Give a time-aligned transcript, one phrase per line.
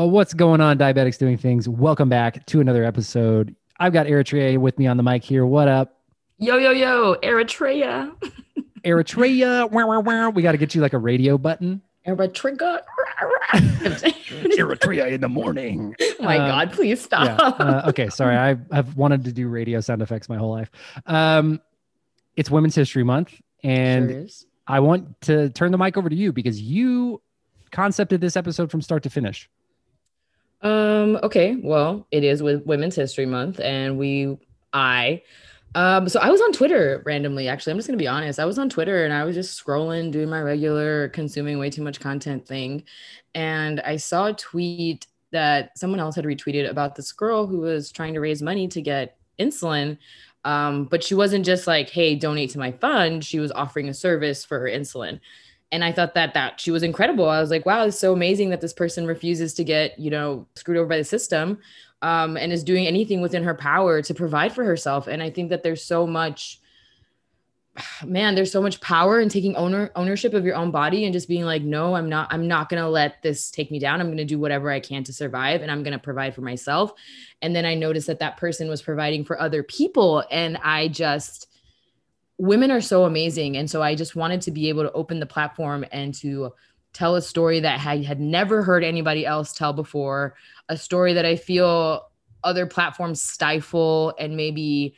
[0.00, 1.68] Well, what's going on, diabetics doing things?
[1.68, 3.54] Welcome back to another episode.
[3.78, 5.44] I've got Eritrea with me on the mic here.
[5.44, 5.94] What up?
[6.38, 8.10] Yo, yo, yo, Eritrea.
[8.82, 9.70] Eritrea.
[9.70, 10.30] Wah, wah, wah.
[10.30, 11.82] We got to get you like a radio button.
[12.06, 12.80] Eritrea.
[13.52, 15.94] Eritrea in the morning.
[16.00, 17.38] Oh my Uh, God, please stop.
[17.38, 17.66] Yeah.
[17.66, 18.36] Uh, okay, sorry.
[18.38, 20.70] I've, I've wanted to do radio sound effects my whole life.
[21.04, 21.60] Um,
[22.36, 24.48] it's Women's History Month, and Sure.
[24.66, 27.20] I want to turn the mic over to you because you
[27.70, 29.46] concepted this episode from start to finish.
[30.62, 34.36] Um, okay, well, it is with Women's History Month, and we,
[34.72, 35.22] I,
[35.74, 37.48] um, so I was on Twitter randomly.
[37.48, 38.38] Actually, I'm just gonna be honest.
[38.38, 41.82] I was on Twitter and I was just scrolling, doing my regular consuming way too
[41.82, 42.84] much content thing,
[43.34, 47.90] and I saw a tweet that someone else had retweeted about this girl who was
[47.92, 49.96] trying to raise money to get insulin.
[50.44, 53.94] Um, but she wasn't just like, "Hey, donate to my fund." She was offering a
[53.94, 55.20] service for her insulin
[55.72, 57.28] and I thought that that she was incredible.
[57.28, 60.46] I was like, wow, it's so amazing that this person refuses to get you know
[60.56, 61.58] screwed over by the system,
[62.02, 65.06] um, and is doing anything within her power to provide for herself.
[65.06, 66.60] And I think that there's so much,
[68.04, 71.28] man, there's so much power in taking owner ownership of your own body and just
[71.28, 74.00] being like, no, I'm not, I'm not gonna let this take me down.
[74.00, 76.92] I'm gonna do whatever I can to survive, and I'm gonna provide for myself.
[77.42, 81.46] And then I noticed that that person was providing for other people, and I just
[82.40, 83.56] women are so amazing.
[83.56, 86.52] And so i just wanted to be able to open the platform and to
[86.92, 90.34] tell a story that i had never heard anybody else tell before
[90.68, 92.08] a story that i feel
[92.42, 94.94] other platforms stifle and maybe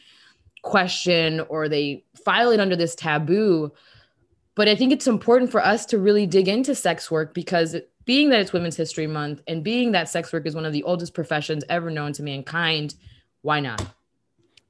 [0.63, 3.73] question or they file it under this taboo.
[4.55, 8.31] But i think it's important for us to really dig into sex work because being
[8.31, 11.15] that it's women's history month and being that sex work is one of the oldest
[11.15, 12.95] professions ever known to mankind
[13.43, 13.85] why not?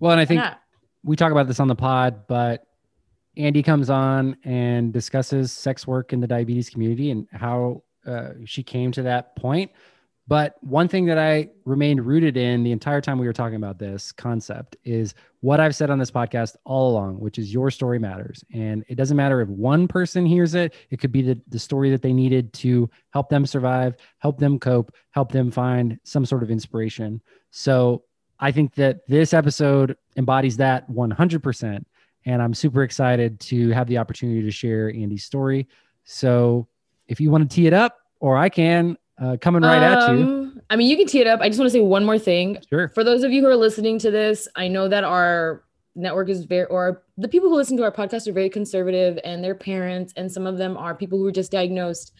[0.00, 0.40] Well, and I think?
[1.04, 2.66] We talk about this on the pod, but
[3.36, 8.62] Andy comes on and discusses sex work in the diabetes community and how uh, she
[8.62, 9.70] came to that point.
[10.28, 13.78] But one thing that I remained rooted in the entire time we were talking about
[13.78, 17.98] this concept is what I've said on this podcast all along, which is your story
[17.98, 18.44] matters.
[18.54, 21.90] And it doesn't matter if one person hears it, it could be the, the story
[21.90, 26.44] that they needed to help them survive, help them cope, help them find some sort
[26.44, 27.20] of inspiration.
[27.50, 28.04] So
[28.42, 31.84] I think that this episode embodies that 100%.
[32.24, 35.68] And I'm super excited to have the opportunity to share Andy's story.
[36.02, 36.66] So
[37.06, 40.24] if you want to tee it up, or I can, uh, coming right at you.
[40.24, 41.40] Um, I mean, you can tee it up.
[41.40, 42.58] I just want to say one more thing.
[42.68, 42.88] Sure.
[42.88, 45.62] For those of you who are listening to this, I know that our
[45.94, 49.44] network is very, or the people who listen to our podcast are very conservative and
[49.44, 52.12] their parents, and some of them are people who are just diagnosed.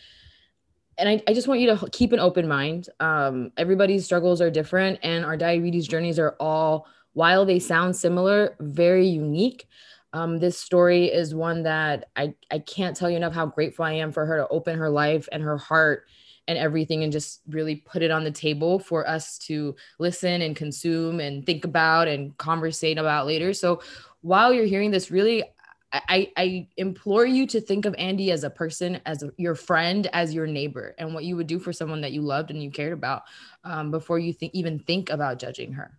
[1.02, 2.88] And I, I just want you to keep an open mind.
[3.00, 8.54] Um, everybody's struggles are different, and our diabetes journeys are all, while they sound similar,
[8.60, 9.66] very unique.
[10.12, 13.94] Um, this story is one that I, I can't tell you enough how grateful I
[13.94, 16.06] am for her to open her life and her heart
[16.46, 20.54] and everything and just really put it on the table for us to listen and
[20.54, 23.52] consume and think about and conversate about later.
[23.52, 23.82] So
[24.20, 25.42] while you're hearing this, really,
[25.92, 30.32] I, I implore you to think of Andy as a person, as your friend, as
[30.32, 32.94] your neighbor, and what you would do for someone that you loved and you cared
[32.94, 33.22] about
[33.64, 35.98] um, before you think even think about judging her.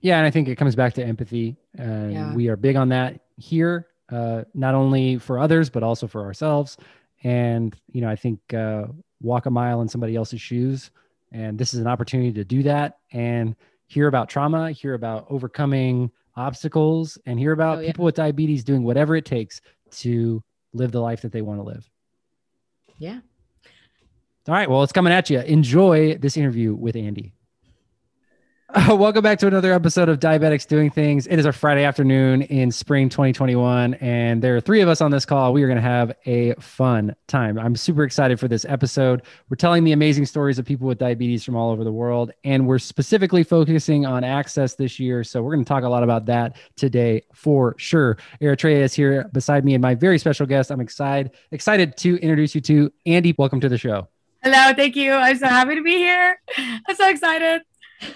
[0.00, 1.56] Yeah, and I think it comes back to empathy.
[1.78, 2.34] And Yeah.
[2.34, 6.76] we are big on that here, uh, not only for others, but also for ourselves.
[7.22, 8.86] And, you know, I think uh,
[9.20, 10.90] walk a mile in somebody else's shoes.
[11.30, 13.54] And this is an opportunity to do that and
[13.86, 17.88] hear about trauma, hear about overcoming obstacles, and hear about Oh, yeah.
[17.88, 19.60] people with diabetes doing whatever it takes
[19.92, 21.88] to live the life that they want to live.
[22.98, 23.20] Yeah.
[24.48, 24.68] All right.
[24.68, 25.40] Well, it's coming at you.
[25.40, 27.32] Enjoy this interview with Andy.
[28.74, 31.26] Uh, welcome back to another episode of Diabetics Doing Things.
[31.26, 35.10] It is a Friday afternoon in spring 2021, and there are three of us on
[35.10, 35.52] this call.
[35.52, 37.58] We are going to have a fun time.
[37.58, 39.24] I'm super excited for this episode.
[39.50, 42.66] We're telling the amazing stories of people with diabetes from all over the world, and
[42.66, 45.22] we're specifically focusing on access this year.
[45.22, 48.16] So we're going to talk a lot about that today for sure.
[48.40, 50.70] Eritrea is here beside me, and my very special guest.
[50.70, 53.34] I'm excited excited to introduce you to Andy.
[53.36, 54.08] Welcome to the show.
[54.42, 55.12] Hello, thank you.
[55.12, 56.40] I'm so happy to be here.
[56.56, 57.62] I'm so excited.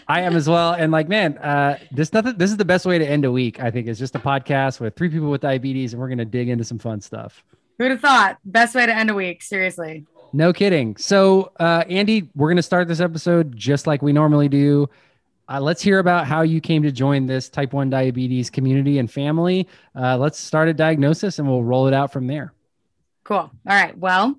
[0.09, 0.73] I am as well.
[0.73, 2.37] And like, man, uh, this nothing.
[2.37, 3.61] This is the best way to end a week.
[3.61, 6.49] I think is just a podcast with three people with diabetes, and we're gonna dig
[6.49, 7.45] into some fun stuff.
[7.79, 8.39] Who'd have thought?
[8.45, 10.07] Best way to end a week, seriously.
[10.33, 10.97] No kidding.
[10.97, 14.89] So, uh, Andy, we're gonna start this episode just like we normally do.
[15.49, 19.11] Uh, let's hear about how you came to join this type one diabetes community and
[19.11, 19.69] family.
[19.95, 22.53] Uh, let's start a diagnosis, and we'll roll it out from there.
[23.23, 23.37] Cool.
[23.39, 23.97] All right.
[23.97, 24.37] Well,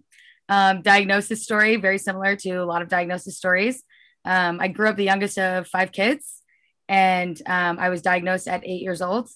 [0.50, 3.84] um, diagnosis story, very similar to a lot of diagnosis stories.
[4.28, 6.44] Um, I grew up the youngest of five kids,
[6.90, 9.30] and um, I was diagnosed at eight years old.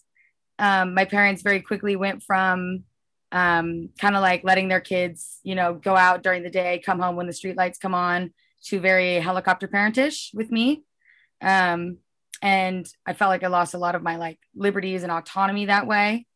[0.59, 2.83] Um, my parents very quickly went from
[3.31, 6.99] um, kind of like letting their kids, you know, go out during the day, come
[6.99, 8.33] home when the street lights come on,
[8.65, 10.83] to very helicopter parentish with me.
[11.41, 11.99] Um,
[12.41, 15.87] and I felt like I lost a lot of my like liberties and autonomy that
[15.87, 16.27] way.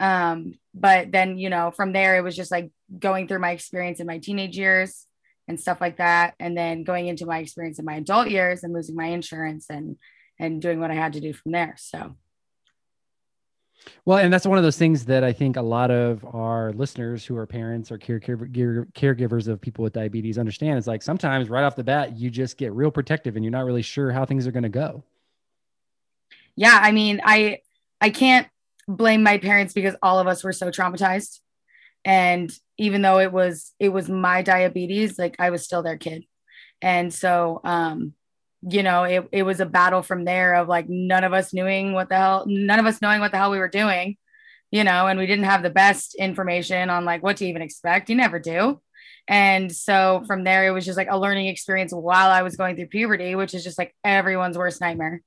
[0.00, 4.00] Um, but then, you know, from there, it was just like going through my experience
[4.00, 5.06] in my teenage years
[5.48, 6.34] and stuff like that.
[6.38, 9.96] And then going into my experience in my adult years and losing my insurance and,
[10.38, 11.74] and doing what I had to do from there.
[11.78, 12.16] So,
[14.04, 17.24] well, and that's one of those things that I think a lot of our listeners
[17.24, 20.78] who are parents or caregiver, caregivers of people with diabetes understand.
[20.78, 23.64] It's like sometimes right off the bat, you just get real protective and you're not
[23.64, 25.02] really sure how things are going to go.
[26.54, 26.78] Yeah.
[26.80, 27.60] I mean, I,
[28.00, 28.46] I can't
[28.86, 31.40] blame my parents because all of us were so traumatized.
[32.04, 36.24] And even though it was, it was my diabetes, like I was still their kid.
[36.80, 38.14] And so, um,
[38.68, 41.92] you know, it, it was a battle from there of like none of us knowing
[41.92, 44.16] what the hell, none of us knowing what the hell we were doing,
[44.70, 48.10] you know, and we didn't have the best information on like what to even expect.
[48.10, 48.80] You never do.
[49.28, 52.76] And so from there, it was just like a learning experience while I was going
[52.76, 55.22] through puberty, which is just like everyone's worst nightmare.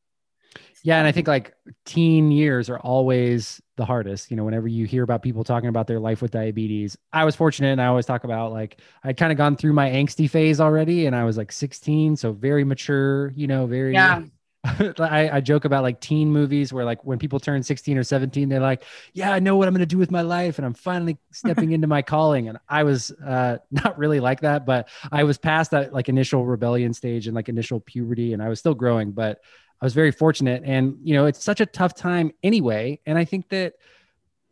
[0.86, 1.52] Yeah, and I think like
[1.86, 4.30] teen years are always the hardest.
[4.30, 7.36] You know, whenever you hear about people talking about their life with diabetes, I was
[7.36, 10.62] fortunate and I always talk about like I'd kind of gone through my angsty phase
[10.62, 14.22] already and I was like 16, so very mature, you know, very yeah.
[15.00, 18.50] I, I, joke about like teen movies where like when people turn 16 or 17
[18.50, 18.84] they're like
[19.14, 21.74] yeah i know what i'm going to do with my life and i'm finally stepping
[21.74, 25.70] into my calling and i was uh, not really like that but i was past
[25.70, 29.40] that like initial rebellion stage and like initial puberty and i was still growing but
[29.86, 30.64] I was very fortunate.
[30.66, 33.00] And, you know, it's such a tough time anyway.
[33.06, 33.74] And I think that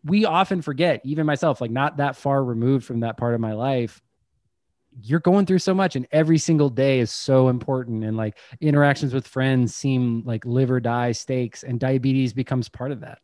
[0.03, 3.53] we often forget, even myself, like not that far removed from that part of my
[3.53, 3.99] life,
[5.01, 8.03] you're going through so much and every single day is so important.
[8.03, 12.91] And like interactions with friends seem like live or die stakes, and diabetes becomes part
[12.91, 13.17] of that.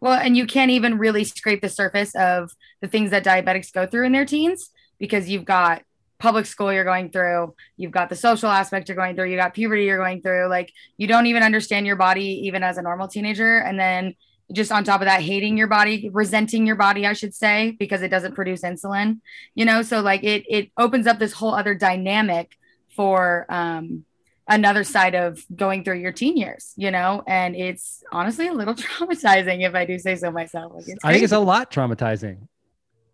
[0.00, 2.50] Well, and you can't even really scrape the surface of
[2.80, 5.82] the things that diabetics go through in their teens because you've got
[6.20, 9.54] public school you're going through you've got the social aspect you're going through you got
[9.54, 13.08] puberty you're going through like you don't even understand your body even as a normal
[13.08, 13.58] teenager.
[13.58, 14.14] And then
[14.52, 18.02] just on top of that hating your body resenting your body i should say because
[18.02, 19.20] it doesn't produce insulin
[19.54, 19.82] you know?
[19.82, 22.56] So like it it opens up this whole other dynamic
[22.94, 24.04] for um
[24.50, 28.74] another side of going through your teen years, you know, and it's honestly a little
[28.84, 30.72] traumatizing if I do say so myself.
[30.74, 32.48] Like I think it's a lot traumatizing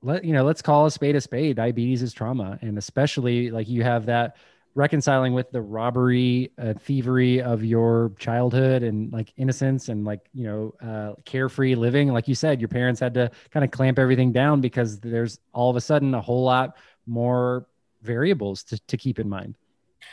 [0.06, 1.56] let you know let's call a spade a spade.
[1.56, 2.58] Diabetes is trauma.
[2.62, 4.36] And especially like you have that
[4.74, 10.44] reconciling with the robbery uh, thievery of your childhood and like innocence and like you
[10.44, 12.12] know uh, carefree living.
[12.12, 15.70] Like you said your parents had to kind of clamp everything down because there's all
[15.70, 16.76] of a sudden a whole lot
[17.06, 17.66] more
[18.02, 19.56] variables to, to keep in mind.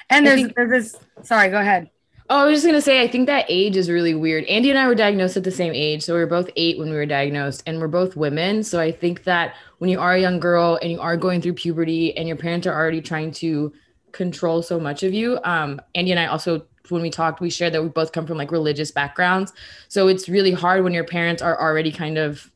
[0.10, 1.92] And there's, think- there's this sorry go ahead
[2.34, 4.46] Oh, I was just gonna say, I think that age is really weird.
[4.46, 6.90] Andy and I were diagnosed at the same age, so we were both eight when
[6.90, 8.64] we were diagnosed, and we're both women.
[8.64, 11.54] So I think that when you are a young girl and you are going through
[11.54, 13.72] puberty, and your parents are already trying to
[14.14, 17.72] control so much of you, um, Andy and I also, when we talked, we shared
[17.74, 19.54] that we both come from like religious backgrounds,
[19.88, 22.50] so it's really hard when your parents are already kind of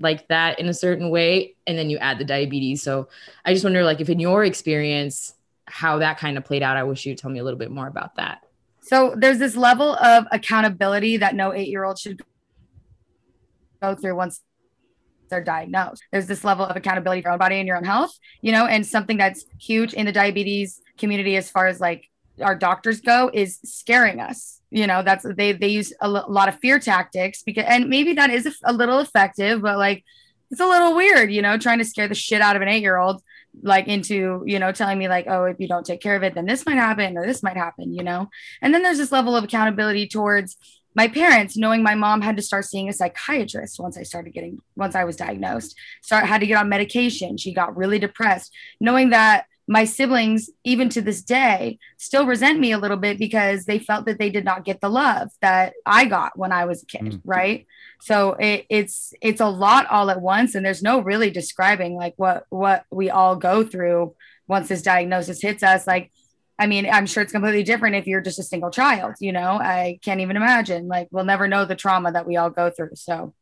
[0.00, 2.82] like that in a certain way, and then you add the diabetes.
[2.82, 3.08] So
[3.44, 5.34] I just wonder, like, if in your experience,
[5.66, 6.76] how that kind of played out.
[6.76, 8.44] I wish you'd tell me a little bit more about that.
[8.90, 12.20] So there's this level of accountability that no eight year old should
[13.80, 14.40] go through once
[15.28, 16.02] they're diagnosed.
[16.10, 18.66] There's this level of accountability for your own body and your own health, you know,
[18.66, 22.08] and something that's huge in the diabetes community as far as like
[22.42, 24.60] our doctors go is scaring us.
[24.70, 28.30] You know, that's they they use a lot of fear tactics because and maybe that
[28.30, 30.04] is a, a little effective, but like
[30.50, 32.82] it's a little weird, you know, trying to scare the shit out of an eight
[32.82, 33.22] year old
[33.62, 36.34] like into you know telling me like oh if you don't take care of it
[36.34, 38.28] then this might happen or this might happen you know?
[38.62, 40.56] And then there's this level of accountability towards
[40.94, 44.58] my parents knowing my mom had to start seeing a psychiatrist once i started getting
[44.76, 47.36] once i was diagnosed start had to get on medication.
[47.36, 52.72] She got really depressed knowing that my siblings even to this day still resent me
[52.72, 56.04] a little bit because they felt that they did not get the love that i
[56.04, 57.20] got when i was a kid mm.
[57.24, 57.66] right?
[58.00, 62.14] So it, it's it's a lot all at once and there's no really describing like
[62.16, 64.14] what what we all go through
[64.48, 65.86] once this diagnosis hits us.
[65.86, 66.10] Like
[66.58, 69.52] i mean i'm sure it's completely different if you're just a single child you know?
[69.52, 70.88] I can't even imagine.
[70.88, 72.94] Like we'll never know the trauma that we all go through.
[72.94, 73.34] So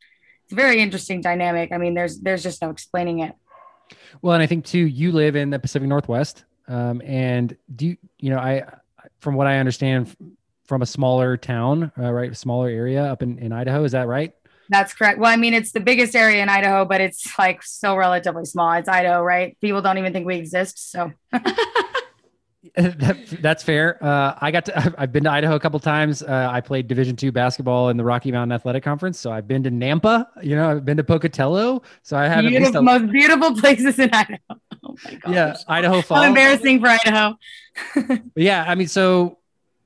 [0.44, 1.70] it's a very interesting dynamic.
[1.72, 3.34] I mean there's there's just no explaining it
[4.22, 7.96] well and i think too you live in the pacific northwest um, and do you
[8.18, 8.64] you know i
[9.20, 10.14] from what i understand
[10.64, 14.34] from a smaller town uh, right smaller area up in, in idaho is that right
[14.70, 15.18] that's correct.
[15.18, 18.72] Well, I mean, it's the biggest area in Idaho, but it's like still relatively small.
[18.74, 19.58] It's Idaho, right?
[19.60, 20.90] People don't even think we exist.
[20.90, 21.12] So
[22.74, 24.02] that, that's fair.
[24.02, 24.94] Uh, I got to.
[24.98, 26.22] I've been to Idaho a couple times.
[26.22, 29.62] Uh, I played Division two basketball in the Rocky Mountain Athletic Conference, so I've been
[29.64, 30.26] to Nampa.
[30.42, 31.82] You know, I've been to Pocatello.
[32.02, 34.38] So I have beautiful, a, most beautiful places in Idaho.
[34.84, 35.34] Oh my gosh.
[35.34, 36.20] Yeah, Idaho Falls.
[36.20, 37.36] How embarrassing for Idaho.
[38.36, 39.38] yeah, I mean, so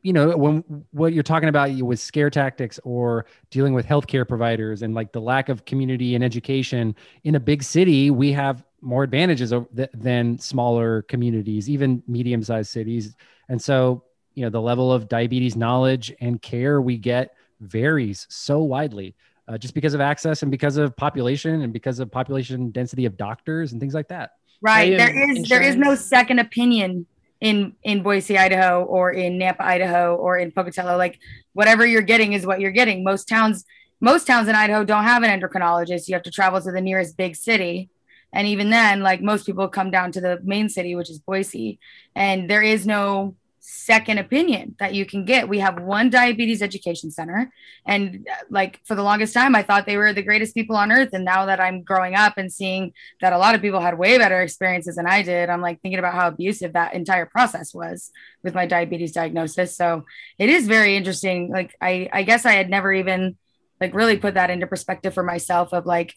[0.03, 4.83] you know, when what you're talking about with scare tactics or dealing with healthcare providers
[4.83, 9.05] and like the lack of community and education in a big city, we have more
[9.05, 9.53] advantages
[9.95, 13.15] than smaller communities, even medium sized cities.
[13.49, 18.59] And so, you know, the level of diabetes knowledge and care we get varies so
[18.63, 19.15] widely
[19.49, 23.17] uh, just because of access and because of population and because of population density of
[23.17, 24.33] doctors and things like that.
[24.61, 24.97] Right.
[24.97, 25.49] There is insurance.
[25.49, 27.07] there is no second opinion
[27.41, 30.97] in in Boise, Idaho, or in Nampa, Idaho, or in Pocatello.
[30.97, 31.19] Like
[31.53, 33.03] whatever you're getting is what you're getting.
[33.03, 33.65] Most towns
[34.01, 36.09] most towns in Idaho don't have an endocrinologist.
[36.09, 37.89] You have to travel to the nearest big city
[38.33, 41.79] and even then, like most people come down to the main city, which is Boise,
[42.15, 45.49] and there is no second opinion that you can get.
[45.49, 47.53] We have one diabetes education center.
[47.87, 50.91] And uh, like for the longest time, I thought they were the greatest people on
[50.91, 51.11] earth.
[51.13, 54.19] And now that I'm growing up and seeing that a lot of people had way
[54.19, 58.11] better experiences than I did, I'm like thinking about how abusive that entire process was
[58.43, 59.77] with my diabetes diagnosis.
[59.77, 60.07] So
[60.39, 61.49] it is very interesting.
[61.49, 63.37] Like I, I guess I had never even
[63.81, 66.15] like really put that into perspective for myself of like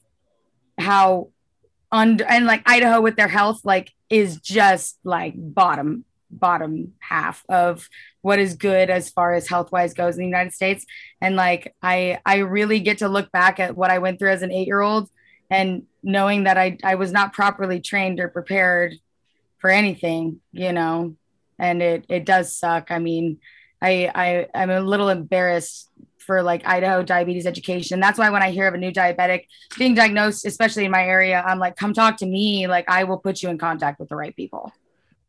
[0.79, 1.29] how
[1.99, 7.89] and like Idaho with their health like is just like bottom bottom half of
[8.21, 10.85] what is good as far as health wise goes in the United States.
[11.21, 14.41] And like I I really get to look back at what I went through as
[14.41, 15.09] an 8-year-old
[15.49, 18.95] and knowing that I I was not properly trained or prepared
[19.59, 21.15] for anything you know?
[21.57, 22.91] And it it does suck.
[22.91, 23.39] I mean
[23.81, 25.89] I I I'm a little embarrassed
[26.25, 27.99] for like Idaho diabetes education.
[27.99, 29.45] That's why when I hear of a new diabetic
[29.77, 32.67] being diagnosed, especially in my area, I'm like, come talk to me.
[32.67, 34.73] Like I will put you in contact with the right people.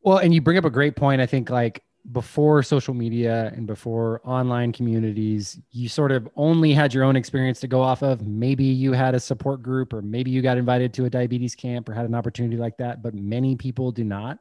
[0.03, 1.21] Well, and you bring up a great point.
[1.21, 6.95] I think like before social media and before online communities, you sort of only had
[6.95, 8.27] your own experience to go off of.
[8.27, 11.89] Maybe you had a support group, or maybe you got invited to a diabetes camp
[11.89, 14.39] or had an opportunity like that, but many people do not.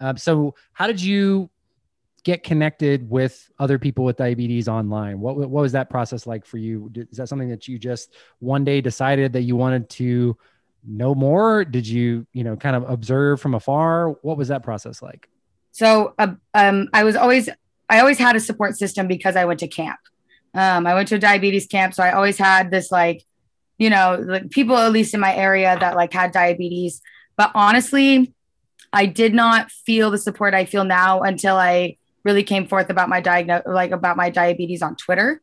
[0.00, 1.50] Um, so, how did you
[2.24, 5.20] get connected with other people with diabetes online?
[5.20, 6.90] What, what was that process like for you?
[6.94, 10.36] Is that something that you just one day decided that you wanted to
[10.86, 11.64] know more?
[11.64, 14.10] Did you, you know, kind of observe from afar?
[14.22, 15.28] What was that process like?
[15.72, 17.48] So, uh, um, I was always,
[17.88, 19.98] I always had a support system because I went to camp.
[20.54, 21.94] Um, I went to a diabetes camp.
[21.94, 23.24] So I always had this like,
[23.78, 27.00] you know, like people at least in my area that like had diabetes.
[27.36, 28.32] But honestly,
[28.92, 33.08] I did not feel the support I feel now until I really came forth about
[33.08, 35.40] my diagnosis, like about my diabetes on Twitter.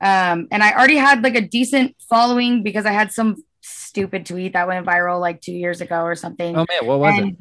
[0.00, 4.52] Um, and I already had like a decent following because I had some stupid tweet
[4.52, 6.56] that went viral like two years ago or something.
[6.56, 7.36] Oh man, what was and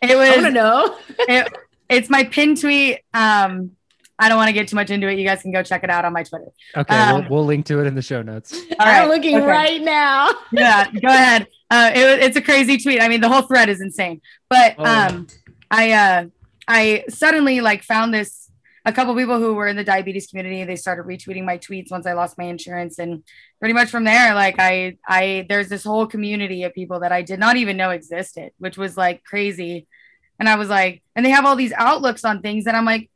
[0.00, 0.10] it?
[0.10, 0.28] It was.
[0.28, 0.98] I want to know.
[1.18, 1.56] it,
[1.88, 3.00] it's my pin tweet.
[3.14, 3.72] Um,
[4.18, 5.18] I don't want to get too much into it.
[5.18, 6.50] You guys can go check it out on my Twitter.
[6.76, 8.52] Okay, um, we'll, we'll, link to it in the show notes.
[8.52, 9.46] All right, I'm looking okay.
[9.46, 10.30] right now.
[10.52, 11.46] yeah, go ahead.
[11.70, 13.00] Uh, it, it's a crazy tweet.
[13.00, 14.20] I mean, the whole thread is insane.
[14.48, 14.84] But oh.
[14.84, 15.26] um,
[15.70, 16.26] I uh,
[16.68, 18.48] I suddenly like found this
[18.84, 22.06] a couple people who were in the diabetes community they started retweeting my tweets once
[22.06, 22.98] i lost my insurance.
[22.98, 23.22] And
[23.58, 27.22] pretty much from there like i i there's this whole community of people that i
[27.22, 29.86] did not even know existed which was like crazy.
[30.38, 33.10] And i was like and they have all these outlooks on things and i'm like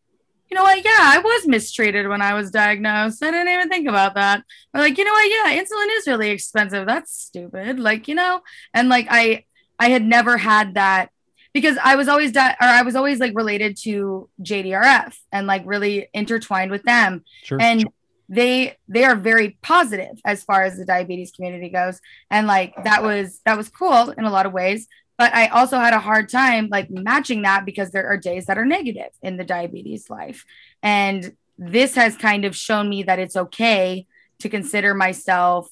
[0.51, 0.85] you know what?
[0.85, 3.23] Yeah i was mistreated when i was diagnosed.
[3.23, 4.45] I didn't even think about that.
[4.73, 5.31] But like you know what?
[5.31, 6.87] Yeah insulin is really expensive.
[6.87, 7.79] That's stupid.
[7.81, 8.41] Like you know?
[8.75, 9.45] And like i
[9.79, 11.11] i had never had that
[11.53, 16.09] because I was always or I was always like related to JDRF and like really
[16.15, 17.25] intertwined with them.
[17.43, 17.91] Sure, and sure.
[18.29, 22.01] they they are very positive as far as the diabetes community goes.
[22.31, 24.89] And like that was that was cool in a lot of ways.
[25.19, 28.59] But I also had a hard time like matching that because there are days that
[28.59, 30.45] are negative in the diabetes life.
[30.83, 34.07] And this has kind of shown me that it's okay
[34.41, 35.69] to consider myself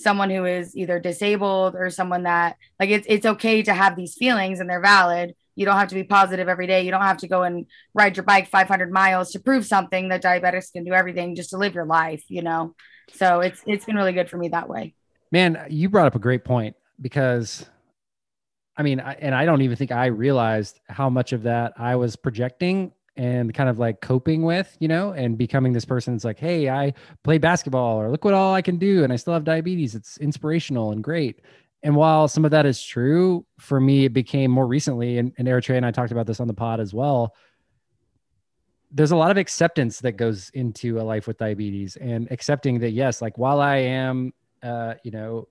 [0.00, 4.14] someone who is either disabled or someone that like it's it's okay to have these
[4.14, 5.34] feelings and they're valid.
[5.56, 6.82] You don't have to be positive every day.
[6.84, 10.22] You don't have to go and ride your bike 500 miles to prove something that
[10.22, 12.74] diabetics can do everything just to live your life, you know.
[13.12, 14.94] So it's it's been really good for me that way.
[15.30, 17.66] Man, you brought up a great point because
[18.76, 21.96] I mean, I, and I don't even think I realized how much of that I
[21.96, 26.24] was projecting and kind of like coping with, you know, and becoming this person that's
[26.24, 29.34] like, hey, I play basketball or look what all I can do and I still
[29.34, 29.94] have diabetes.
[29.94, 31.42] It's inspirational and great.
[31.82, 35.46] And while some of that is true, for me, it became more recently, and, and
[35.46, 37.34] Eritrea and I talked about this on the pod as well.
[38.90, 42.92] There's a lot of acceptance that goes into a life with diabetes and accepting that,
[42.92, 45.46] yes, like while I am, uh, you know,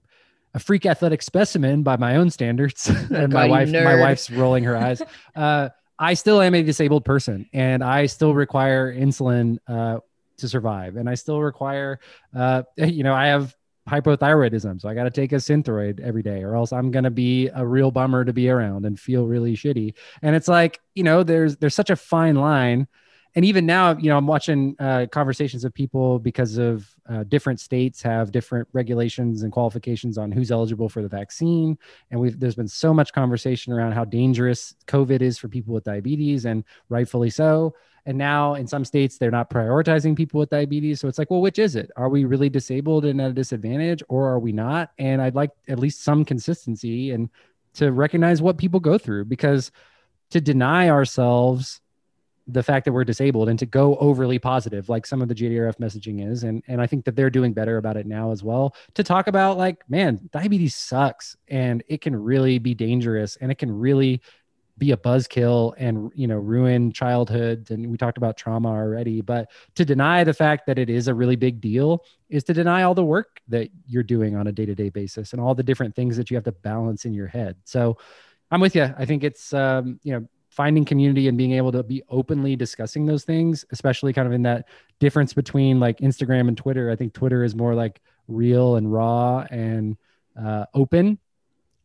[0.55, 4.75] a freak athletic specimen by my own standards, and my wife, my wife's rolling her
[4.75, 5.03] eyes.
[5.35, 5.69] Uh,
[5.99, 9.99] I still am a disabled person and I still require insulin uh,
[10.37, 10.95] to survive.
[10.95, 11.99] And I still require,
[12.35, 13.55] uh, you know, I have
[13.87, 14.79] hypothyroidism.
[14.79, 17.49] So I got to take a synthroid every day or else I'm going to be
[17.53, 19.93] a real bummer to be around and feel really shitty.
[20.21, 22.87] And it's like, you know, there's, there's such a fine line
[23.35, 27.59] and even now, you know, I'm watching uh, conversations of people because of uh, different
[27.59, 31.77] states have different regulations and qualifications on who's eligible for the vaccine.
[32.09, 35.83] And we've there's been so much conversation around how dangerous COVID is for people with
[35.83, 37.75] diabetes, and rightfully so.
[38.05, 40.99] And now in some states, they're not prioritizing people with diabetes.
[40.99, 41.91] So it's like, well, which is it?
[41.95, 44.91] Are we really disabled and at a disadvantage, or are we not?
[44.97, 47.29] And I'd like at least some consistency and
[47.75, 49.71] to recognize what people go through because
[50.31, 51.81] to deny ourselves
[52.51, 55.77] the fact that we're disabled and to go overly positive like some of the JDRF
[55.77, 56.43] messaging is.
[56.43, 59.27] And and I think that they're doing better about it now as well to talk
[59.27, 64.21] about like man diabetes sucks and it can really be dangerous and it can really
[64.77, 67.69] be a buzzkill and you know ruin childhood.
[67.69, 71.13] And we talked about trauma already but to deny the fact that it is a
[71.13, 74.89] really big deal is to deny all the work that you're doing on a day-to-day
[74.89, 77.55] basis and all the different things that you have to balance in your head.
[77.63, 77.97] So
[78.51, 80.27] i'm with you i think it's um, you know
[80.59, 84.41] finding community and being able to be openly discussing those things, especially kind of in
[84.41, 84.67] that
[84.99, 86.91] difference between like Instagram and Twitter.
[86.91, 89.95] I think Twitter is more like real and raw and
[90.37, 91.17] uh, open,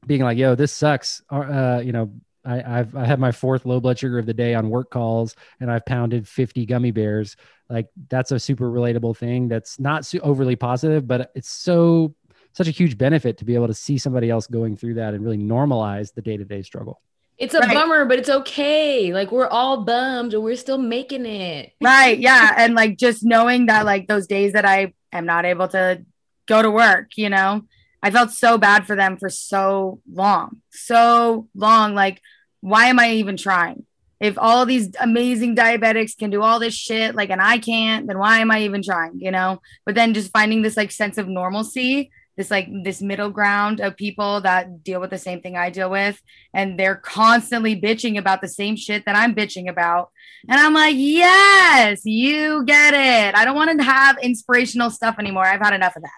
[0.09, 2.11] being like, "Yo, this sucks." Uh, you know,
[2.45, 5.37] I, I've I had my fourth low blood sugar of the day on work calls,
[5.61, 7.37] and I've pounded 50 gummy bears.
[7.71, 9.47] Like that's a super relatable thing.
[9.47, 12.13] That's not overly positive, but it's so
[12.55, 15.23] such a huge benefit to be able to see somebody else going through that and
[15.23, 17.01] really normalize the day to day struggle.
[17.37, 17.75] It's a right.
[17.75, 19.13] bummer, but it's okay.
[19.13, 21.73] Like we're all bummed and we're still making it.
[21.83, 22.19] Right.
[22.19, 22.55] Yeah.
[22.57, 26.05] And like just knowing that like those days that I am not able to
[26.47, 27.63] go to work, you know,
[28.03, 30.61] I felt so bad for them for so long.
[30.71, 31.95] So long.
[31.95, 32.21] Like,
[32.61, 33.85] why am I even trying?
[34.21, 38.19] If all these amazing diabetics can do all this shit, like, and I can't, then
[38.19, 39.21] why am I even trying?
[39.21, 39.61] You know?
[39.85, 43.97] But then just finding this like sense of normalcy this like this middle ground of
[43.97, 46.21] people that deal with the same thing I deal with
[46.53, 50.11] and they're constantly bitching about the same shit that I'm bitching about.
[50.49, 53.37] And I'm like yes you get it.
[53.37, 55.45] I don't want to have inspirational stuff anymore.
[55.45, 56.11] I've had enough of that.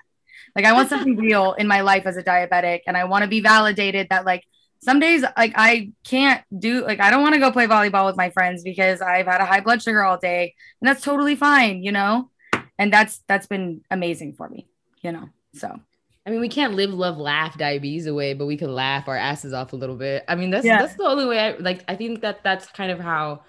[0.55, 3.29] Like I want something real in my life as a diabetic and I want to
[3.29, 4.43] be validated that like
[4.81, 8.17] some days like I can't do like I don't want to go play volleyball with
[8.17, 11.83] my friends because I've had a high blood sugar all day and that's totally fine
[11.83, 12.31] you know?
[12.79, 14.67] And that's that's been amazing for me
[15.03, 15.81] you know so
[16.27, 19.53] I mean, we can't live, love, laugh diabetes away, but we can laugh our asses
[19.53, 20.25] off a little bit.
[20.27, 20.79] I mean, that's yeah.
[20.81, 21.39] that's the only way.
[21.39, 21.85] I like.
[21.87, 23.43] I think that that's kind of how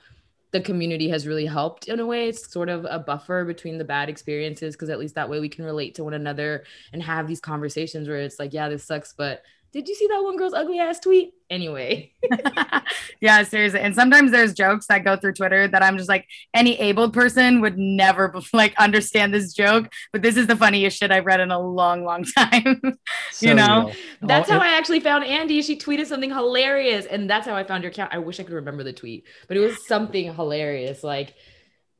[0.51, 2.29] the community has really helped in a way.
[2.29, 5.49] It's sort of a buffer between the bad experiences because at least that way we
[5.49, 6.63] can relate to one another
[6.93, 9.41] and have these conversations where it's like, yeah, this sucks, but
[9.73, 11.33] did you see that one girl's ugly ass tweet?
[11.49, 12.13] Anyway.
[13.21, 13.79] yeah, seriously.
[13.79, 17.61] And sometimes there's jokes that go through Twitter that I'm just like, any abled person
[17.61, 21.51] would never like understand this joke, but this is the funniest shit I've read in
[21.51, 22.81] a long, long time.
[23.31, 23.87] so you know?
[23.87, 23.95] Real.
[24.21, 25.61] That's how I actually found Andy.
[25.61, 27.05] She tweeted something hilarious.
[27.05, 28.13] And that's how I found your account.
[28.13, 31.03] I wish I could remember the tweet, but it was something hilarious.
[31.03, 31.35] Like,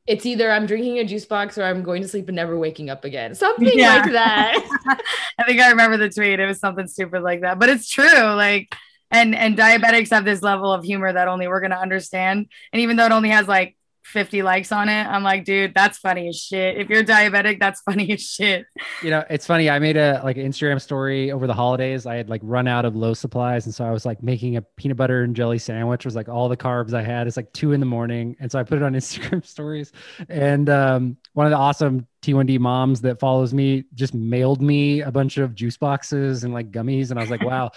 [0.08, 2.88] it's either I'm drinking a juice box or I'm going to sleep and never waking
[2.88, 3.34] up again.
[3.34, 3.96] Something yeah.
[3.96, 5.00] like that.
[5.38, 6.40] I think I remember the tweet.
[6.40, 7.58] It was something stupid like that.
[7.58, 8.06] But it's true.
[8.06, 8.74] Like
[9.10, 12.46] and and diabetics have this level of humor that only we're going to understand.
[12.72, 13.76] And even though it only has like
[14.08, 15.04] 50 likes on it.
[15.04, 16.78] I'm like, dude, that's funny as shit.
[16.78, 18.66] If you're diabetic, that's funny as shit.
[19.02, 19.68] You know, it's funny.
[19.68, 22.06] I made a like an Instagram story over the holidays.
[22.06, 23.66] I had like run out of low supplies.
[23.66, 26.48] And so I was like making a peanut butter and jelly sandwich was like all
[26.48, 27.26] the carbs I had.
[27.26, 28.36] It's like two in the morning.
[28.40, 29.92] And so I put it on Instagram stories.
[30.28, 35.12] And um, one of the awesome T1D moms that follows me just mailed me a
[35.12, 37.10] bunch of juice boxes and like gummies.
[37.10, 37.70] And I was like, wow,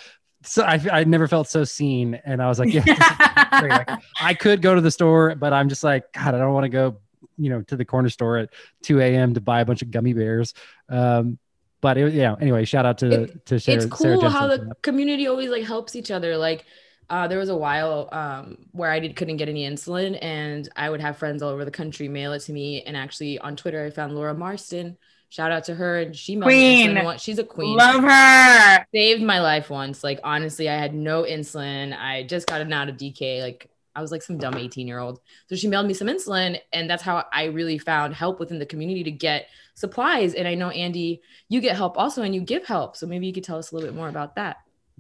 [0.43, 2.83] so I, I never felt so seen and i was like yeah
[3.61, 3.89] like,
[4.21, 6.69] i could go to the store but i'm just like god i don't want to
[6.69, 6.97] go
[7.37, 8.49] you know to the corner store at
[8.83, 10.53] 2 a.m to buy a bunch of gummy bears.
[10.89, 11.37] Um
[11.81, 15.27] but it, yeah anyway shout out to it, to Sarah, it's cool how the community
[15.27, 16.37] always like helps each other.
[16.37, 16.65] Like
[17.11, 20.89] uh, there was a while um, where I did, couldn't get any insulin, and I
[20.89, 22.83] would have friends all over the country mail it to me.
[22.83, 24.97] And actually, on Twitter, I found Laura Marston,
[25.31, 25.99] Shout out to her.
[25.99, 27.17] And she queen.
[27.17, 27.77] She's a queen.
[27.77, 28.85] Love her.
[28.93, 30.03] Saved my life once.
[30.03, 31.97] Like honestly, I had no insulin.
[31.97, 33.41] I just gotten out of DK.
[33.41, 35.21] Like I was like some dumb 18 year old.
[35.47, 36.59] So she mailed me some insulin.
[36.73, 40.33] And that's how I really found help within the community to get supplies.
[40.33, 42.97] And I know Andy, you get help also and you give help.
[42.97, 44.57] So maybe you could tell us a little bit more about that.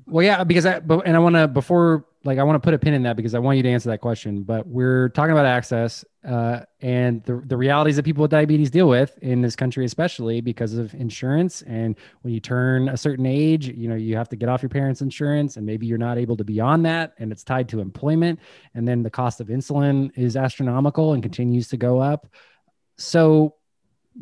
[0.07, 2.73] Well, yeah, because I, but and I want to, before, like, I want to put
[2.73, 4.43] a pin in that because I want you to answer that question.
[4.43, 8.87] But we're talking about access uh, and the, the realities that people with diabetes deal
[8.87, 11.61] with in this country, especially because of insurance.
[11.63, 14.69] And when you turn a certain age, you know, you have to get off your
[14.69, 17.79] parents' insurance and maybe you're not able to be on that and it's tied to
[17.79, 18.39] employment.
[18.75, 22.27] And then the cost of insulin is astronomical and continues to go up.
[22.97, 23.55] So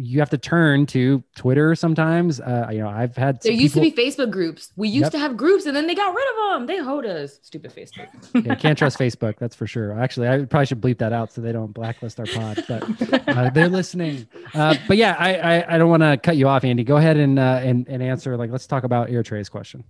[0.02, 2.40] you have to turn to Twitter sometimes.
[2.40, 3.90] Uh, you know, I've had there used people...
[3.90, 4.72] to be Facebook groups.
[4.78, 5.12] We used yep.
[5.12, 6.68] to have groups, and then they got rid of them.
[6.68, 7.38] They hold us.
[7.42, 8.08] Stupid Facebook.
[8.46, 9.38] yeah, can't trust Facebook.
[9.40, 10.00] That's for sure.
[10.00, 12.64] Actually, I probably should bleep that out so they don't blacklist our pod.
[12.66, 14.26] But uh, they're listening.
[14.54, 16.86] Uh, but yeah, I I, I don't want to cut you off, Andy.
[16.86, 18.38] Go ahead and uh, and and answer.
[18.38, 19.84] Like, let's talk about Eritrea's question.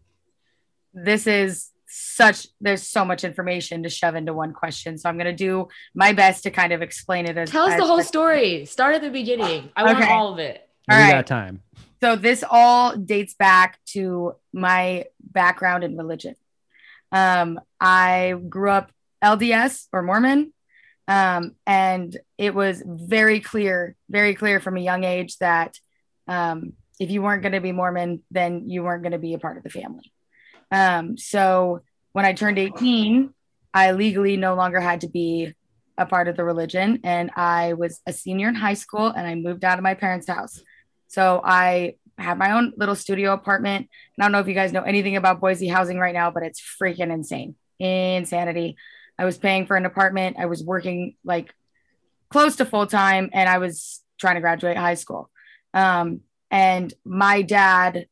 [0.92, 4.98] This is such there's so much information to shove into one question.
[4.98, 7.74] So i'm going to do my best to kind of explain it as tell us
[7.74, 8.66] as, the whole story.
[8.66, 9.70] start at the beginning.
[9.76, 10.70] I want all of it.
[10.90, 11.12] All we right.
[11.12, 11.62] got time.
[12.02, 16.36] So this all dates back to my background in religion.
[17.12, 18.92] Um, i grew up
[19.24, 20.54] lds or mormon.
[21.08, 25.80] Um, and it was very clear very clear from a young age that
[26.28, 29.40] um, if you weren't going to be mormon then you weren't going to be a
[29.40, 30.12] part of the family
[30.72, 33.34] um, so when I turned 18,
[33.74, 35.54] I legally no longer had to be
[35.98, 37.00] a part of the religion.
[37.04, 40.28] And I was a senior in high school and I moved out of my parents'
[40.28, 40.62] house.
[41.08, 43.90] So I had my own little studio apartment.
[44.18, 46.44] And I don't know if you guys know anything about Boise housing right now, but
[46.44, 47.56] it's freaking insane.
[47.80, 48.78] Insanity.
[49.18, 50.38] I was paying for an apartment.
[50.40, 51.54] I was working like
[52.30, 55.30] close to full time and I was trying to graduate high school.
[55.74, 58.08] Um, and my dad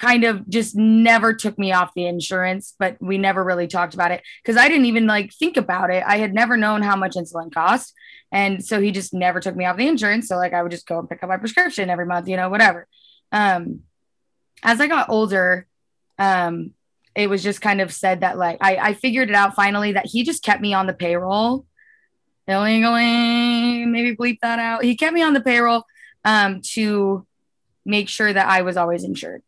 [0.00, 4.10] kind of just never took me off the insurance, but we never really talked about
[4.10, 6.02] it because I didn't even like think about it.
[6.06, 7.92] I had never known how much insulin cost.
[8.32, 10.26] And so he just never took me off the insurance.
[10.26, 12.48] So like I would just go and pick up my prescription every month, you know,
[12.48, 12.88] whatever.
[13.30, 13.80] Um,
[14.62, 15.66] as I got older,
[16.18, 16.72] um,
[17.14, 20.06] it was just kind of said that like I, I figured it out finally that
[20.06, 21.66] he just kept me on the payroll.
[23.84, 24.82] Maybe bleep that out.
[24.82, 25.84] He kept me on the payroll
[26.24, 27.26] um, to
[27.84, 29.42] make sure that I was always insured.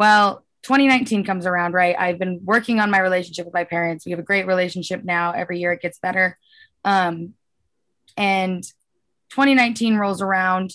[0.00, 1.94] Well, 2019 comes around, right?
[1.98, 4.06] I've been working on my relationship with my parents.
[4.06, 5.32] We have a great relationship now.
[5.32, 6.38] Every year it gets better.
[6.86, 7.34] Um,
[8.16, 8.62] and
[9.28, 10.74] 2019 rolls around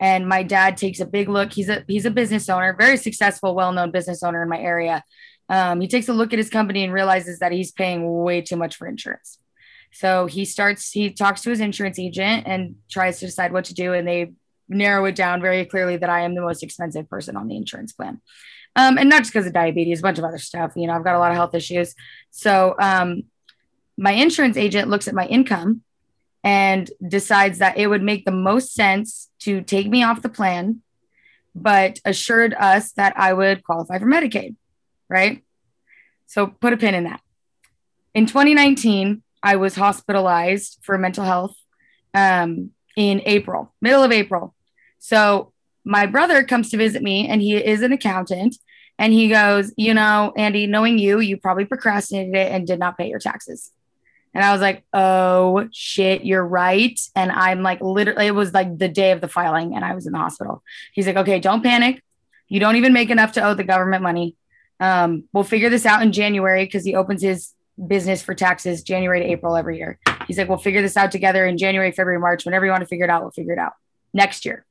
[0.00, 1.52] and my dad takes a big look.
[1.52, 5.04] He's a he's a business owner, very successful, well-known business owner in my area.
[5.50, 8.56] Um, he takes a look at his company and realizes that he's paying way too
[8.56, 9.36] much for insurance.
[9.92, 13.74] So he starts, he talks to his insurance agent and tries to decide what to
[13.74, 13.92] do.
[13.92, 14.32] And they
[14.68, 17.92] narrow it down very clearly that I am the most expensive person on the insurance
[17.92, 18.20] plan.
[18.74, 20.72] Um, and not just because of diabetes, a bunch of other stuff.
[20.76, 21.94] You know, I've got a lot of health issues.
[22.30, 23.24] So um,
[23.98, 25.82] my insurance agent looks at my income
[26.42, 30.80] and decides that it would make the most sense to take me off the plan,
[31.54, 34.56] but assured us that I would qualify for Medicaid.
[35.08, 35.44] Right.
[36.26, 37.20] So put a pin in that.
[38.14, 41.56] In 2019, I was hospitalized for mental health
[42.14, 44.54] um, in April, middle of April.
[44.98, 45.51] So
[45.84, 48.56] my brother comes to visit me and he is an accountant
[48.98, 52.96] and he goes, You know, Andy, knowing you, you probably procrastinated it and did not
[52.96, 53.70] pay your taxes.
[54.34, 56.98] And I was like, Oh shit, you're right.
[57.14, 60.06] And I'm like, literally, it was like the day of the filing and I was
[60.06, 60.62] in the hospital.
[60.92, 62.02] He's like, Okay, don't panic.
[62.48, 64.36] You don't even make enough to owe the government money.
[64.78, 67.52] Um, we'll figure this out in January because he opens his
[67.86, 69.98] business for taxes January to April every year.
[70.26, 72.88] He's like, We'll figure this out together in January, February, March, whenever you want to
[72.88, 73.72] figure it out, we'll figure it out
[74.12, 74.64] next year.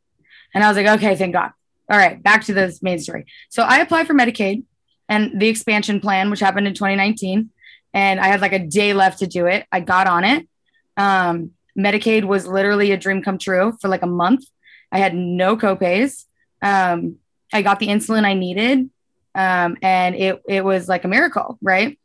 [0.54, 1.52] And I was like, okay, thank God.
[1.90, 3.26] All right, back to the main story.
[3.50, 4.64] So I applied for Medicaid
[5.10, 7.50] and the expansion plan, which happened in 2019.
[7.94, 9.66] And I had like a day left to do it.
[9.72, 10.48] I got on it.
[10.96, 14.46] Um, Medicaid was literally a dream come true for like a month.
[14.92, 16.26] I had no copays.
[16.62, 17.18] Um,
[17.52, 18.90] I got the insulin I needed.
[19.36, 21.98] Um, and it, it was like a miracle, right?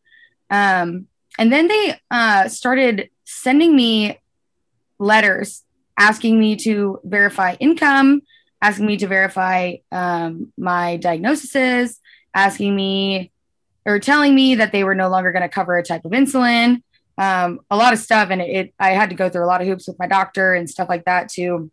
[0.50, 1.06] Um,
[1.38, 4.18] and then they uh, started sending me
[4.98, 5.62] letters
[5.98, 8.22] asking me to verify income,
[8.62, 12.00] asking me to verify um, my diagnoses,
[12.34, 13.30] asking me
[13.84, 16.82] or telling me that they were no longer going to cover a type of insulin,
[17.18, 18.30] um, a lot of stuff.
[18.30, 20.54] And it, it, I had to go through a lot of hoops with my doctor
[20.54, 21.70] and stuff like that too.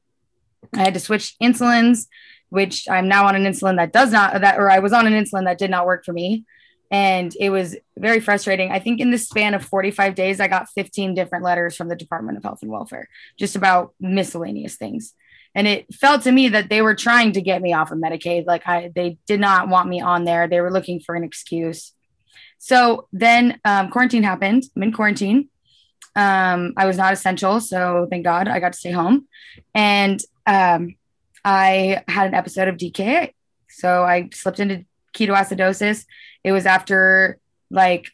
[0.76, 2.08] I had to switch insulins,
[2.50, 5.14] which I'm now on an insulin that does not that, or I was on an
[5.14, 6.46] insulin that did not work for me.
[6.92, 8.72] And it was very frustrating.
[8.72, 11.96] I think in the span of 45 days, I got 15 different letters from the
[11.96, 15.16] Department of Health and Welfare just about miscellaneous things
[15.56, 18.46] and it felt to me that they were trying to get me off of medicaid.
[18.46, 20.48] Like i they did not want me on there.
[20.48, 21.92] They were looking for an excuse.
[22.58, 24.64] So then um, quarantine happened.
[24.76, 25.50] I'm in quarantine.
[26.16, 29.28] Um, i was not essential so thank god i got to stay home.
[29.74, 30.96] And um,
[31.44, 33.34] i had an episode of dka
[33.68, 34.86] so i slipped into
[35.16, 36.06] ketoacidosis.
[36.44, 37.40] It was after
[37.72, 38.08] like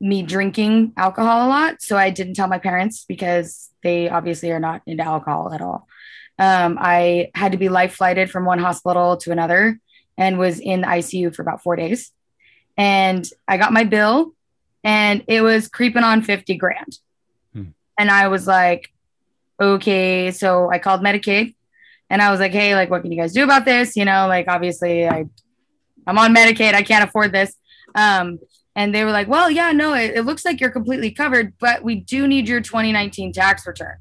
[0.00, 1.82] me drinking alcohol a lot.
[1.82, 5.86] So i didn't tell my parents because They obviously are not into alcohol at all.
[6.38, 9.78] Um, I had to be life flighted from one hospital to another
[10.16, 12.12] and was in the ICU for about four days.
[12.76, 14.34] And I got my bill
[14.82, 16.98] and it was creeping on 50 grand.
[17.52, 17.64] Hmm.
[17.98, 18.92] And I was like,
[19.60, 20.30] okay.
[20.32, 21.54] So I called Medicaid
[22.10, 23.96] and I was like, hey, like, what can you guys do about this?
[23.96, 25.26] You know, like, obviously, I,
[26.06, 26.74] I'm on Medicaid.
[26.74, 27.56] I can't afford this.
[27.94, 28.38] Um,
[28.76, 31.84] and they were like, well, yeah, no, it, it looks like you're completely covered, but
[31.84, 33.96] we do need your 2019 tax return.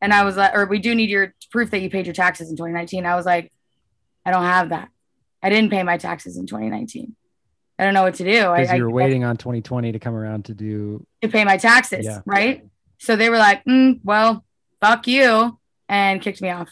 [0.00, 2.50] And I was like, or we do need your proof that you paid your taxes
[2.50, 3.04] in 2019.
[3.04, 3.52] I was like,
[4.24, 4.88] I don't have that.
[5.42, 7.14] I didn't pay my taxes in 2019.
[7.78, 8.52] I don't know what to do.
[8.52, 11.56] Because you were I, waiting on 2020 to come around to do to pay my
[11.56, 12.20] taxes, Yeah.
[12.26, 12.64] right?
[12.98, 14.44] So they were like, mm, "Well,
[14.80, 15.58] fuck you,"
[15.88, 16.68] and kicked me off.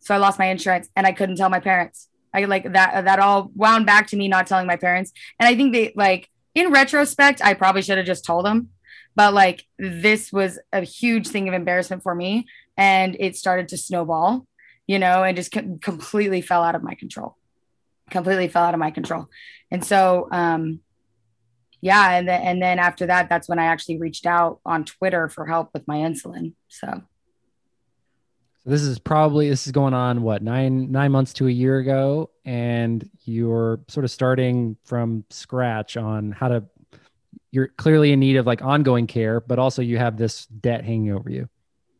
[0.00, 2.08] So I lost my insurance, and I couldn't tell my parents.
[2.34, 3.06] I like that.
[3.06, 6.28] That all wound back to me not telling my parents, and I think they like
[6.54, 8.70] in retrospect, I probably should have just told them.
[9.16, 13.76] But like this was a huge thing of embarrassment for me, and it started to
[13.76, 14.46] snowball,
[14.86, 17.36] you know, and just co- completely fell out of my control
[18.10, 19.28] completely fell out of my control.
[19.70, 20.80] And so, um,
[21.80, 22.12] yeah.
[22.12, 25.46] And then, and then after that, that's when I actually reached out on Twitter for
[25.46, 26.54] help with my insulin.
[26.68, 27.02] So,
[28.64, 31.78] So this is probably this is going on what nine nine months to a year
[31.78, 36.64] ago, and you're sort of starting from scratch on how to.
[37.56, 41.10] You're clearly in need of like ongoing care, but also you have this debt hanging
[41.10, 41.48] over you.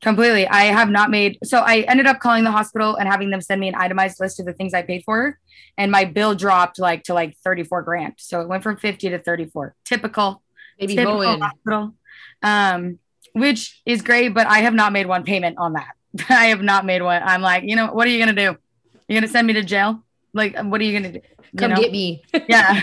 [0.03, 3.41] completely, I have not made, so I ended up calling the hospital and having them
[3.41, 5.39] send me an itemized list of the things I paid for.
[5.79, 8.17] And my bill dropped like to like 34 grand.
[8.19, 9.75] So it went from 50 to 34.
[9.87, 10.43] Typical.
[10.79, 11.41] Maybe typical Bowen.
[11.41, 11.95] hospital.
[12.43, 12.99] Um,
[13.33, 15.95] which is great, but I have not made one payment on that.
[16.29, 17.23] I have not made one.
[17.23, 18.59] I'm like, you know, what are you gonna do?
[19.09, 20.05] You're gonna send me to jail?
[20.37, 21.21] Like, what are you gonna do?
[21.53, 21.81] You Come know?
[21.81, 22.23] get me.
[22.49, 22.83] yeah.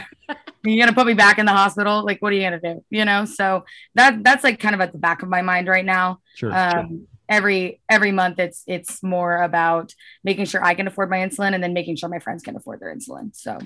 [0.64, 2.04] You're gonna put me back in the hospital.
[2.04, 2.84] Like, what are you gonna do?
[2.90, 5.86] You know, so that that's like kind of at the back of my mind right
[5.86, 6.20] now.
[6.36, 6.52] Sure.
[6.52, 6.80] sure.
[6.80, 11.54] Um, every every month it's it's more about making sure I can afford my insulin
[11.54, 13.36] and then making sure my friends can afford their insulin.
[13.36, 13.60] So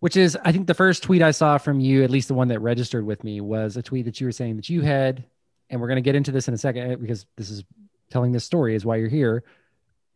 [0.00, 2.48] Which is, I think, the first tweet I saw from you, at least the one
[2.48, 5.24] that registered with me, was a tweet that you were saying that you had,
[5.68, 7.64] and we're going to get into this in a second because this is
[8.10, 9.44] telling this story is why you're here,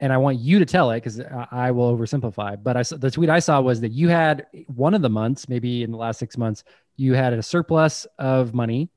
[0.00, 2.62] and I want you to tell it because I will oversimplify.
[2.62, 5.82] But I the tweet I saw was that you had one of the months, maybe
[5.82, 6.64] in the last six months,
[6.96, 8.90] you had a surplus of money,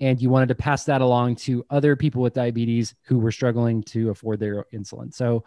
[0.00, 3.82] and you wanted to pass that along to other people with diabetes who were struggling
[3.84, 5.14] to afford their insulin.
[5.14, 5.44] So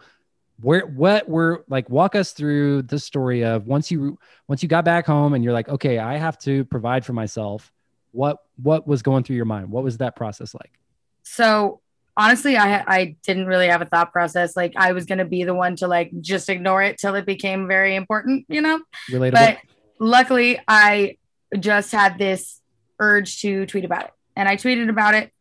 [0.60, 4.84] where what were like walk us through the story of once you once you got
[4.84, 7.72] back home and you're like okay i have to provide for myself
[8.12, 10.78] what what was going through your mind what was that process like
[11.22, 11.80] so
[12.16, 14.56] honestly I I didn't really have a thought process.
[14.56, 17.66] Like I was gonna be the one to like just ignore it till it became
[17.66, 18.80] very important, you know?
[19.10, 19.58] relatable But
[19.98, 21.18] luckily, I
[21.58, 22.60] just had this
[22.98, 25.32] urge to tweet about it, and I tweeted about it.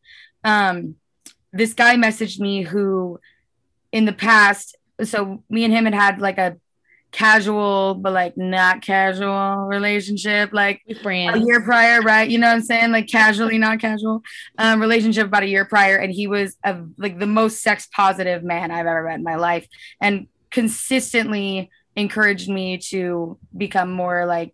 [0.44, 0.96] Um,
[1.52, 3.20] this guy messaged me who,
[3.92, 6.58] in the past, so me and him had had like a
[7.14, 10.82] casual but like not casual relationship, like
[11.34, 12.30] a year prior, right?
[12.30, 12.92] You know what I'm saying?
[12.92, 14.22] Like casually, not casual,
[14.58, 18.44] um, relationship about a year prior, and he was a, like the most sex positive
[18.44, 19.68] man I've ever met in my life,
[20.02, 24.54] and consistently encouraged me to become more like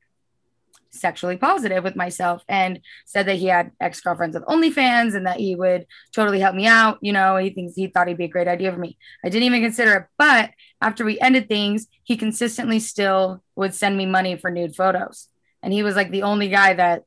[0.92, 5.56] sexually positive with myself and said that he had ex-girlfriends with OnlyFans and that he
[5.56, 6.98] would totally help me out.
[7.02, 8.98] You know, he thinks he thought he'd be a great idea for me.
[9.24, 10.06] I didn't even consider it.
[10.18, 15.28] But after we ended things, he consistently still would send me money for nude photos.
[15.62, 17.04] And he was like the only guy that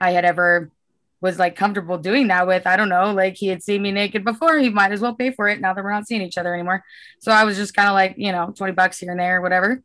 [0.00, 0.70] I had ever
[1.20, 2.66] was like comfortable doing that with.
[2.66, 4.58] I don't know, like he had seen me naked before.
[4.58, 6.84] He might as well pay for it now that we're not seeing each other anymore.
[7.20, 9.82] So I was just kind of like, you know, 20 bucks here and there, whatever.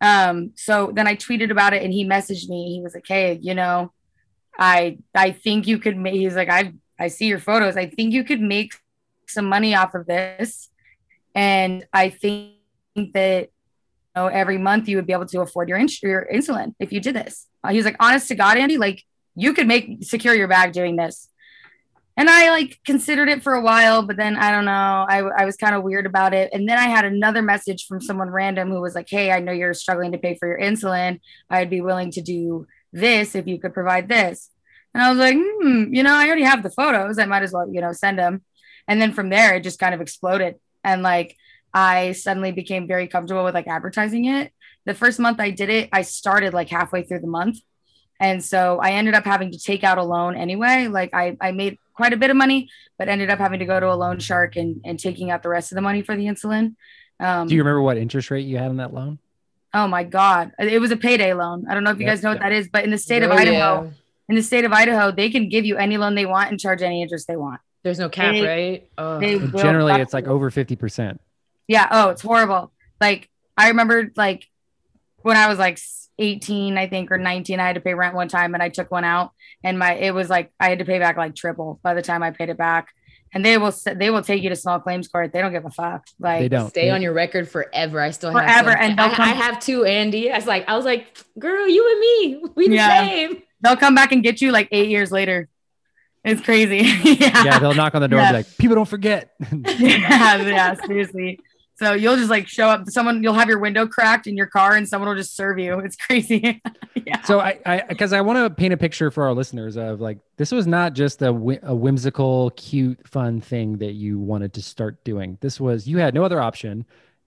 [0.00, 2.74] Um, so then I tweeted about it and he messaged me.
[2.74, 3.92] He was like, Hey, you know,
[4.58, 7.76] I I think you could make he's like, I I see your photos.
[7.76, 8.74] I think you could make
[9.26, 10.68] some money off of this.
[11.34, 12.54] And I think
[12.96, 13.48] that you
[14.16, 17.00] know, every month you would be able to afford your, ins- your insulin if you
[17.00, 17.46] did this.
[17.62, 19.04] Uh, he was like, honest to God, Andy, like
[19.36, 21.28] you could make secure your bag doing this.
[22.18, 25.06] And I like considered it for a while, but then I don't know.
[25.08, 26.50] I, I was kind of weird about it.
[26.52, 29.52] And then I had another message from someone random who was like, Hey, I know
[29.52, 31.20] you're struggling to pay for your insulin.
[31.48, 34.50] I'd be willing to do this if you could provide this.
[34.92, 37.20] And I was like, hmm, you know, I already have the photos.
[37.20, 38.42] I might as well, you know, send them.
[38.88, 40.56] And then from there, it just kind of exploded.
[40.82, 41.36] And like,
[41.72, 44.52] I suddenly became very comfortable with like advertising it.
[44.86, 47.58] The first month I did it, I started like halfway through the month.
[48.18, 50.88] And so I ended up having to take out a loan anyway.
[50.88, 53.78] Like I, I made quite a bit of money, but ended up having to go
[53.80, 56.24] to a loan shark and, and taking out the rest of the money for the
[56.26, 56.76] insulin.
[57.20, 59.18] Um, do you remember what interest rate you had on that loan
[59.74, 60.52] oh my God.
[60.58, 61.66] It was a payday loan.
[61.68, 63.22] I don't know if you Yep, guys know what that is, but in the state
[63.22, 63.90] of Oh, Idaho, yeah.
[64.30, 66.80] in the state of Idaho, they can give you any loan they want and charge
[66.80, 67.60] any interest they want.
[67.82, 68.88] There's no cap, They- right?
[68.96, 69.20] Oh.
[69.20, 71.18] they Generally, it's like over 50%.
[71.66, 71.86] Yeah.
[71.90, 72.72] Oh, it's horrible.
[72.98, 74.48] Like I remember like
[75.20, 75.78] when I was like
[76.18, 78.90] 18, I think, or 19, I had to pay rent one time and I took
[78.90, 79.32] one out
[79.64, 82.22] and my it was like I had to pay back like triple by the time
[82.22, 82.88] I paid it back.
[83.34, 85.32] And they will they will take you to small claims court.
[85.34, 86.06] They don't give a fuck.
[86.18, 86.70] Like They don't.
[86.70, 88.00] Stay They- on your record forever.
[88.00, 88.76] I still Forever, have some.
[88.80, 90.32] and they'll I, come- I have two, Andy.
[90.32, 91.06] I was like, I was like,
[91.38, 93.00] girl, you and me, we the Yeah.
[93.00, 93.42] same.
[93.60, 95.48] they'll come back and get you like eight years later.
[96.24, 96.78] It's crazy.
[97.20, 97.44] yeah.
[97.44, 99.30] Yeah, they'll knock on the door and be like, people don't forget.
[99.52, 101.38] yeah, yeah, seriously.
[101.78, 102.88] So you'll just like show up.
[102.88, 105.78] Someone you'll have your window cracked in your car, and someone will just serve you.
[105.78, 106.60] It's crazy.
[107.06, 107.22] yeah.
[107.22, 110.18] So I, I, because I want to paint a picture for our listeners of like
[110.38, 111.28] this was not just a,
[111.62, 115.38] a whimsical, cute, fun thing that you wanted to start doing.
[115.40, 116.84] This was you had no other option.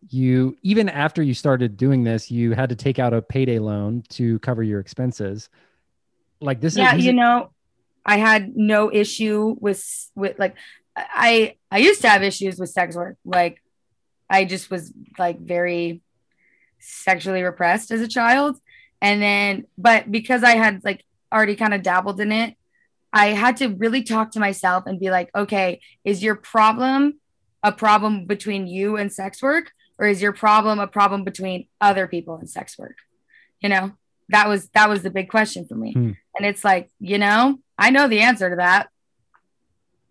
[0.10, 4.04] You even after you started doing this, you had to take out a payday loan
[4.10, 5.48] to cover your expenses.
[6.42, 7.52] Like this yeah, is you know,
[8.06, 10.56] I had no issue with with like
[10.98, 13.16] I I used to have issues with sex work.
[13.24, 13.61] Like
[14.32, 16.02] I just was like very
[16.80, 18.58] sexually repressed as a child.
[19.02, 22.56] And then but because I had like already kind of dabbled in it,
[23.14, 27.20] I had to really talk to myself and be like, okay, is your problem
[27.62, 32.08] a problem between you and sex work or is your problem a problem between other
[32.08, 32.96] people and sex work?
[33.60, 33.92] You know?
[34.30, 35.92] That was that was the big question for me.
[35.92, 36.12] Hmm.
[36.38, 38.88] And it's like, you know, I know the answer to that.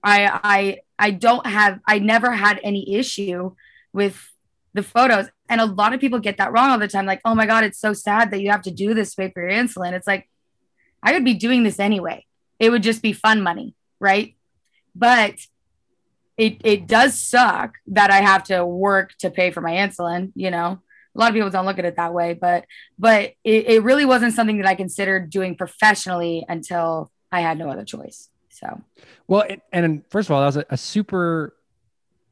[0.05, 3.53] I I I don't have I never had any issue
[3.93, 4.31] with
[4.75, 5.27] the photos.
[5.49, 7.07] And a lot of people get that wrong all the time.
[7.07, 9.43] Like, oh my God, it's so sad that you have to do this pay for
[9.43, 9.93] your insulin.
[9.93, 10.29] It's like,
[11.03, 12.27] I would be doing this anyway.
[12.59, 14.37] It would just be fun money, right?
[14.95, 15.35] But
[16.37, 20.51] it it does suck that I have to work to pay for my insulin, you
[20.51, 20.81] know.
[21.15, 22.65] A lot of people don't look at it that way, but
[22.99, 27.69] but it, it really wasn't something that I considered doing professionally until I had no
[27.69, 28.29] other choice.
[28.51, 28.83] So
[29.27, 31.55] Well, it, and first of all, that was a, a super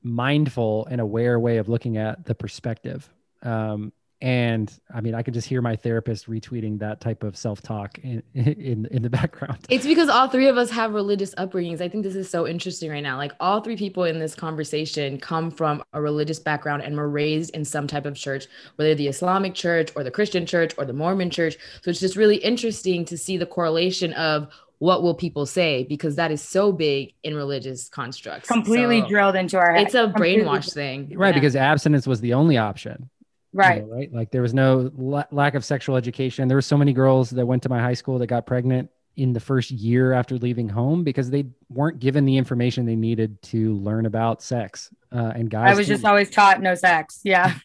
[0.02, 3.08] mindful and aware way of looking at the perspective.
[3.42, 7.62] Um, and I mean, I could just hear my therapist retweeting that type of self
[7.62, 9.58] talk in, in in the background.
[9.68, 11.80] It's because all three of us have religious upbringings.
[11.80, 13.16] I think this is so interesting right now.
[13.16, 17.54] Like all three people in this conversation come from a religious background and were raised
[17.54, 20.92] in some type of church, whether the Islamic church or the Christian church or the
[20.92, 21.56] Mormon church.
[21.82, 26.16] So it's just really interesting to see the correlation of what will people say because
[26.16, 28.48] that is so big in religious constructs.
[28.48, 29.86] completely So drilled into our head.
[29.86, 31.12] It's a Completely- brainwash thing.
[31.16, 31.32] Right, Yeah.
[31.40, 33.10] because abstinence was the only option.
[33.52, 33.84] you right.
[33.86, 34.12] know, right.
[34.12, 36.46] Like there was no la- lack of sexual education.
[36.48, 39.32] There were so many girls that went to my high school that got pregnant in
[39.32, 43.74] the first year after leaving home because they weren't given the information they needed to
[43.78, 44.90] learn about sex.
[45.10, 46.10] Uh, and guys, I was just didn't.
[46.10, 47.20] always taught no sex.
[47.24, 47.54] Yeah.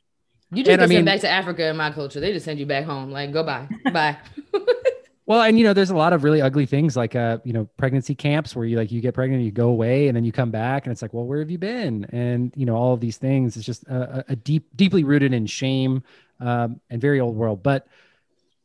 [0.52, 2.19] You just And I get sent mean- back to Africa in my culture.
[2.19, 3.10] They just send you back home.
[3.10, 3.67] Like, go bye.
[3.91, 4.17] Bye.
[5.25, 7.65] Well, and you know, there's a lot of really ugly things like uh, you know,
[7.77, 10.51] pregnancy camps where you like you get pregnant, you go away, and then you come
[10.51, 12.05] back, and it's like, well, where have you been?
[12.12, 13.55] And you know, all of these things.
[13.55, 16.03] It's just a, a- a deep, deeply rooted in shame
[16.41, 17.63] um, and very old world.
[17.63, 17.88] But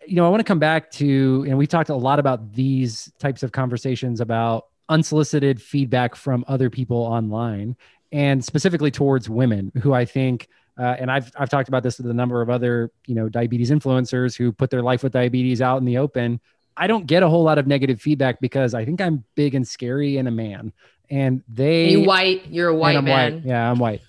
[0.07, 3.13] you know, I want to come back to, and we talked a lot about these
[3.19, 7.77] types of conversations about unsolicited feedback from other people online,
[8.11, 10.49] and specifically towards women, who I think.
[10.79, 13.71] Uh, and I've I've talked about this with a number of other you know diabetes
[13.71, 16.41] influencers who put their life with diabetes out in the open.
[16.77, 19.67] I don't get a whole lot of negative feedback because I think I'm big and
[19.67, 20.73] scary and a man,
[21.11, 22.47] and they you white.
[22.49, 23.35] You're a white I'm man.
[23.35, 23.45] white.
[23.45, 24.01] Yeah, I'm white.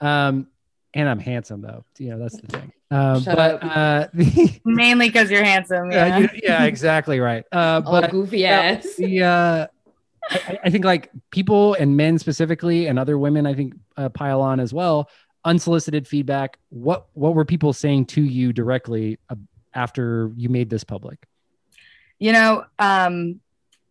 [0.00, 0.48] Um,
[0.94, 1.84] and I'm handsome though.
[1.98, 2.72] You know that's the thing.
[2.90, 3.76] Um, Shut but up.
[3.76, 5.90] uh, the, Mainly because you're handsome.
[5.92, 6.18] yeah, Yeah.
[6.18, 7.44] you- yeah, exactly right.
[7.52, 8.94] Uh, but goofy ass.
[8.96, 9.66] the uh,
[10.30, 14.40] I, I think like people and men specifically, and other women, I think uh, pile
[14.40, 15.08] on as well.
[15.46, 16.58] Unsolicited feedback.
[16.68, 19.36] What what were people saying to you directly uh,
[19.72, 21.26] after you made this public?
[22.18, 23.40] you know, um,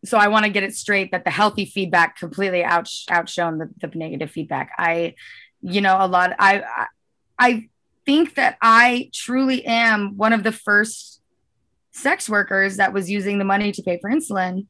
[0.04, 3.70] so I want to get it straight that the healthy feedback completely out outshone the,
[3.88, 4.72] the negative feedback.
[4.78, 5.15] I,
[5.62, 6.34] you know, a lot.
[6.38, 6.86] I, I
[7.38, 7.70] I
[8.06, 11.22] think that I truly am one of the first
[11.91, 14.68] sex workers that was using the money to pay for insulin.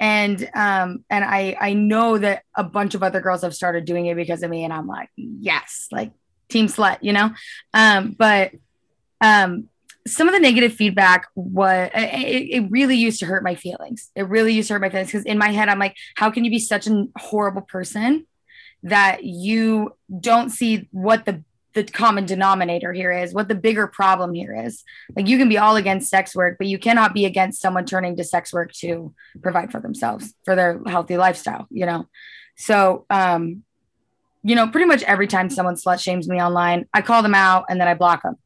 [0.00, 4.06] And um and I I know that a bunch of other girls have started doing
[4.06, 6.10] it because of me and I'm like yes like
[6.48, 7.30] team slut you know
[7.74, 8.52] um but
[9.20, 9.68] um
[10.06, 14.10] some of the negative feedback was it, it really used to hurt my feelings.
[14.14, 16.44] It really used to hurt my feelings because in my head I'm like, how can
[16.44, 18.26] you be such a horrible person
[18.82, 24.34] that you don't see what the the common denominator here is, what the bigger problem
[24.34, 24.82] here is.
[25.14, 28.16] Like you can be all against sex work, but you cannot be against someone turning
[28.16, 32.06] to sex work to provide for themselves, for their healthy lifestyle, you know.
[32.56, 33.62] So um
[34.42, 37.66] you know, pretty much every time someone slut shames me online, I call them out
[37.68, 38.36] and then I block them.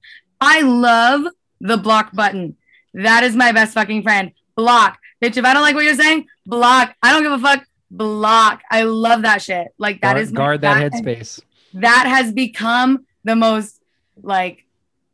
[0.41, 1.23] I love
[1.61, 2.57] the block button.
[2.95, 4.33] That is my best fucking friend.
[4.57, 4.99] Block.
[5.23, 6.95] Bitch, if I don't like what you're saying, block.
[7.03, 7.65] I don't give a fuck.
[7.91, 8.63] block.
[8.71, 9.69] I love that shit.
[9.79, 11.41] Like that guard, is my- guard that headspace.
[11.75, 13.81] that has become the most
[14.23, 14.65] like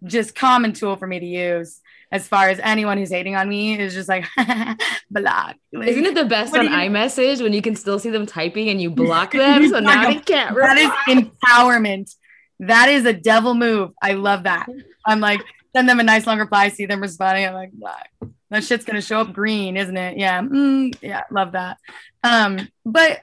[0.04, 1.80] just common tool for me to use
[2.12, 4.26] as far as anyone who's hating on me is just like
[5.11, 5.54] block.
[5.72, 8.68] Like, Isn't it the best on you- iMessage when you can still see them typing
[8.68, 9.68] and you block them?
[9.68, 10.56] so now they can't.
[10.56, 12.14] that is empowerment.
[12.58, 13.92] That is a devil move.
[14.02, 14.66] I love that.
[15.06, 15.40] I'm like,
[15.74, 17.46] send them a nice long reply, see them responding.
[17.46, 18.11] I'm like, black.
[18.50, 20.18] That shit's gonna show up green, isn't it?
[20.18, 20.40] Yeah.
[20.42, 21.78] Mm, yeah, love that.
[22.24, 23.20] Um, but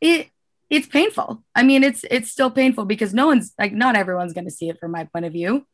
[0.00, 0.29] it
[0.70, 1.42] it's painful.
[1.54, 4.78] I mean, it's it's still painful because no one's like not everyone's gonna see it
[4.78, 5.66] from my point of view.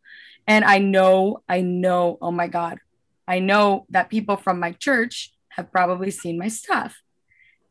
[0.49, 2.79] And I know, I know, oh my God,
[3.27, 6.97] I know that people from my church have probably seen my stuff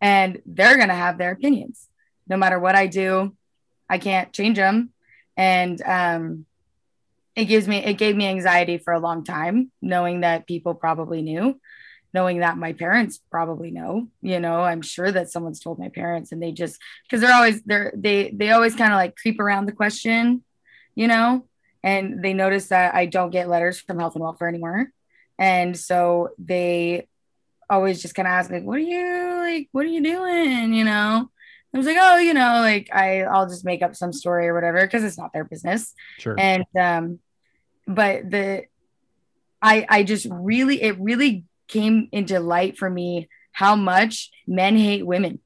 [0.01, 1.87] and they're going to have their opinions.
[2.27, 3.35] No matter what I do,
[3.89, 4.91] I can't change them.
[5.37, 6.45] And um,
[7.35, 11.21] it gives me, it gave me anxiety for a long time, knowing that people probably
[11.21, 11.59] knew,
[12.15, 16.31] knowing that my parents probably know, you know, I'm sure that someone's told my parents
[16.31, 19.65] and they just, cause they're always, they're, they, they always kind of like creep around
[19.65, 20.43] the question,
[20.95, 21.45] you know,
[21.83, 24.87] and they notice that I don't get letters from health and welfare anymore.
[25.37, 27.09] And so they
[27.69, 30.73] always just kind of ask like, what are you like, what are you doing?
[30.73, 31.29] You know?
[31.73, 34.53] I was like, oh, you know, like I, I'll just make up some story or
[34.53, 35.93] whatever because it's not their business.
[36.19, 36.35] Sure.
[36.39, 37.19] And um,
[37.85, 38.63] but the
[39.61, 45.05] I I just really it really came into light for me how much men hate
[45.05, 45.39] women.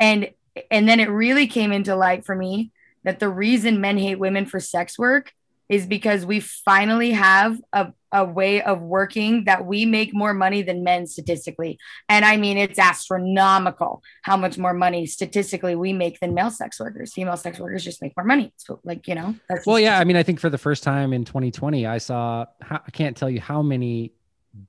[0.00, 0.30] And
[0.70, 2.72] and then it really came into light for me
[3.04, 5.32] that the reason men hate women for sex work
[5.68, 10.62] is because we finally have a, a way of working that we make more money
[10.62, 11.78] than men statistically.
[12.08, 16.78] And I mean, it's astronomical how much more money statistically we make than male sex
[16.78, 17.12] workers.
[17.12, 18.52] Female sex workers just make more money.
[18.56, 19.98] So, like, you know, that's Well, yeah.
[19.98, 23.30] I mean, I think for the first time in 2020, I saw, I can't tell
[23.30, 24.12] you how many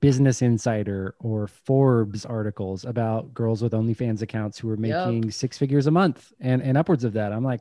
[0.00, 4.78] Business Insider or Forbes articles about girls with OnlyFans accounts who Yep.
[4.78, 7.32] making six figures a month and, and upwards of that.
[7.32, 7.60] I'm like,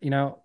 [0.00, 0.38] you know,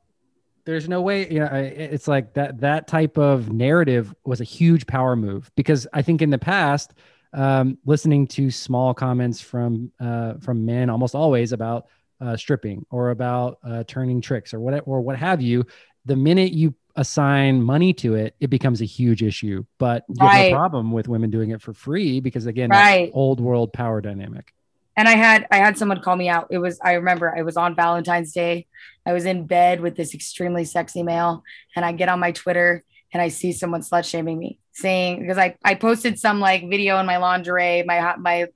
[0.66, 4.46] there's no way, you know, I- it's like that, that type of narrative was a
[4.46, 6.94] huge power move because I think in the past,
[7.34, 11.88] um, listening to small comments from, uh, from men almost always about
[12.22, 15.66] uh, stripping or about uh, turning tricks or what, or what have you,
[16.06, 19.66] the minute you assign money to it, it becomes a huge issue.
[19.78, 23.12] But you have no problem with women doing it for free because again, that right.
[23.14, 24.54] old world power dynamic.
[24.98, 26.48] and I had I had someone call me out.
[26.52, 28.68] It was I remember I was on Valentine's Day.
[29.06, 31.44] I was in bed with this extremely sexy male,
[31.76, 32.84] and I get on my Twitter
[33.14, 37.00] and I see someone slut shaming me, saying because I I posted some like video
[37.00, 38.48] in my lingerie, my hot my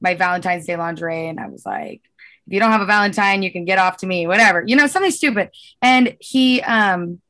[0.00, 2.02] my Valentine's Day lingerie, and I was like,
[2.46, 4.86] if you don't have a Valentine, you can get off to me, whatever, you know,
[4.86, 5.50] something stupid.
[5.82, 7.20] And he um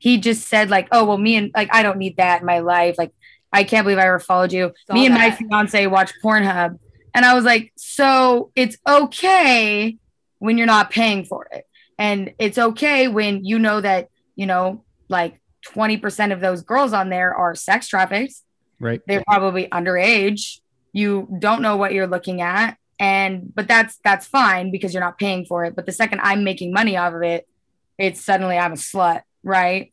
[0.00, 2.58] he just said like, oh well, me and like I don't need that in my
[2.58, 3.12] life, like.
[3.52, 4.72] I can't believe I ever followed you.
[4.86, 6.78] Saw me and my fiance watch Pornhub
[7.14, 9.96] and I was like, so it's okay
[10.38, 11.66] when you're not paying for it.
[11.98, 17.10] And it's okay when you know that, you know, like 20% of those girls on
[17.10, 18.34] there are sex trafficked.
[18.78, 19.00] Right.
[19.06, 20.60] They're probably underage.
[20.92, 22.76] You don't know what you're looking at.
[22.98, 25.74] And but that's that's fine because you're not paying for it.
[25.74, 27.48] But the second I'm making money off of it,
[27.96, 29.92] it's suddenly I'm a slut, right?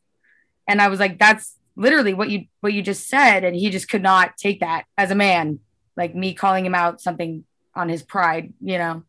[0.68, 3.44] And I was like, that's literally what you what you just said.
[3.44, 5.60] And he just could not take that as a man
[5.96, 7.44] like me calling him out something
[7.76, 9.04] on his pride, you know.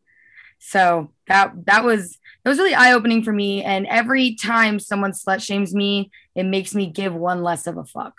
[0.58, 3.62] So that that was that was really eye opening for me.
[3.62, 7.84] And every time someone slut shames me, it makes me give one less of a
[7.84, 8.14] fuck.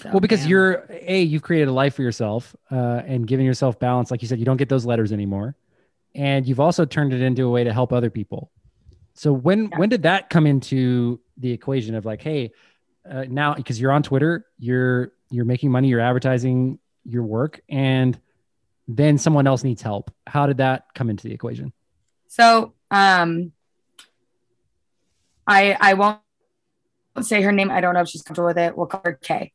[0.00, 0.48] So, well, because yeah.
[0.50, 4.10] you're a you've created a life for yourself uh, and giving yourself balance.
[4.10, 5.56] Like you said, you don't get those letters anymore,
[6.14, 8.50] and you've also turned it into a way to help other people.
[9.16, 9.78] So when Yeah.
[9.78, 12.52] when did that come into the equation of like, hey,
[13.10, 18.18] uh, now because you're on Twitter, you're you're making money, you're advertising your work, and
[18.88, 20.10] then someone else needs help.
[20.26, 21.72] How did that come into the equation?
[22.28, 23.52] So um
[25.46, 26.20] I I won't
[27.22, 27.70] say her name.
[27.70, 28.76] I don't know if she's comfortable with it.
[28.76, 29.52] We'll call her Kay.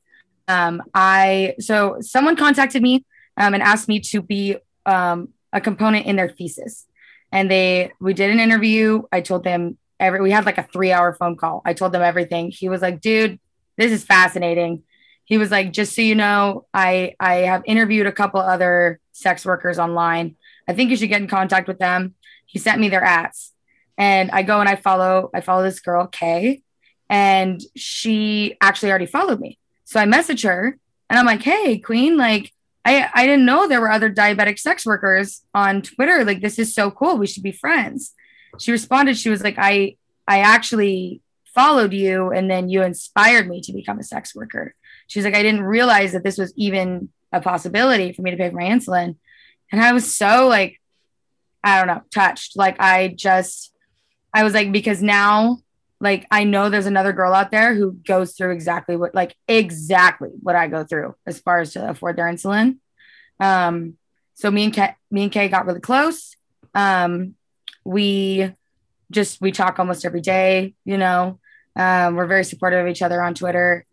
[0.48, 3.06] Um I so someone contacted me
[3.38, 6.88] um and asked me to be um a component in their thesis.
[7.32, 9.04] And they we did an interview.
[9.12, 11.62] I told them every we had like a three hour phone call.
[11.66, 12.52] I told them everything.
[12.52, 13.40] He was like, dude,
[13.78, 14.84] this is fascinating.
[15.26, 19.46] He was like, just so you know, I I have interviewed a couple other sex
[19.46, 20.36] workers online.
[20.68, 22.16] I think you should get in contact with them
[22.52, 23.54] he sent me their ads
[23.98, 26.62] and i go and i follow i follow this girl kay
[27.10, 30.78] and she actually already followed me so i message her
[31.10, 32.52] and i'm like hey queen like
[32.86, 36.24] i i didn't know there were other diabetic sex workers on twitter.
[36.24, 37.18] Like this is so cool.
[37.18, 38.14] We should be friends.
[38.60, 39.18] She responded.
[39.18, 39.96] She was like i
[40.28, 41.22] i actually
[41.54, 44.76] followed you and then you inspired me to become a sex worker.
[45.08, 48.50] She's like i didn't realize that this was even a possibility for me to pay
[48.50, 49.16] for my insulin.
[49.72, 50.82] And I was so like,
[51.64, 52.58] I don't know, touched.
[52.58, 53.74] Like I just,
[54.34, 55.60] I was like, because now,
[56.02, 60.30] like, I know there's another girl out there who goes through exactly what, like, exactly
[60.42, 62.78] what I go through as far as to afford their insulin.
[63.40, 63.98] Um,
[64.34, 66.36] so me and Kay, me and Kay got really close.
[66.74, 67.36] Um,
[67.84, 68.52] we
[69.12, 70.74] just we talk almost every day.
[70.86, 71.40] You know,
[71.76, 73.86] um, we're very supportive of each other on Twitter,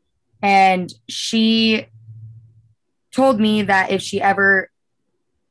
[0.42, 1.86] and she
[3.10, 4.70] told me that if she ever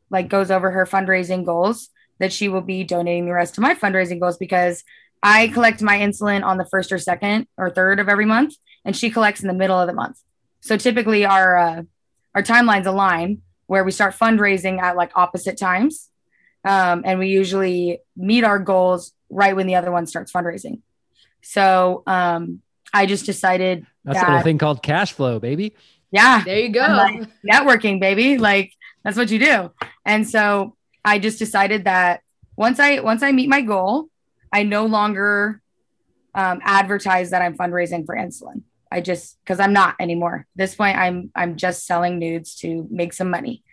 [0.10, 1.90] like goes over her fundraising goals,
[2.20, 4.84] that she will be donating the rest of my fundraising goals because
[5.22, 8.56] I collect my insulin on the first or second or third of every month,
[8.86, 10.20] and she collects in the middle of the month.
[10.62, 11.82] So typically our uh,
[12.36, 16.10] our timelines align where we start fundraising at like opposite times,
[16.64, 20.82] um, and we usually meet our goals right when the other one starts fundraising.
[21.42, 22.62] So um,
[22.94, 25.74] I just decided that's that, a little thing called cash flow, baby.
[26.12, 26.80] Yeah, there you go.
[26.80, 28.38] Like, networking, baby.
[28.38, 29.72] Like that's what you do.
[30.06, 32.22] And so I just decided that
[32.56, 34.10] once I once I meet my goal,
[34.52, 35.62] I no longer
[36.34, 38.62] um, advertise that I'm fundraising for insulin.
[38.92, 40.48] I just because I'm not anymore.
[40.54, 43.64] At this point, I'm I'm just selling nudes to make some money.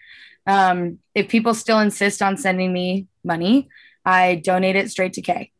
[0.47, 3.69] Um, if people still insist on sending me money,
[4.05, 5.53] I donate it straight to Kay.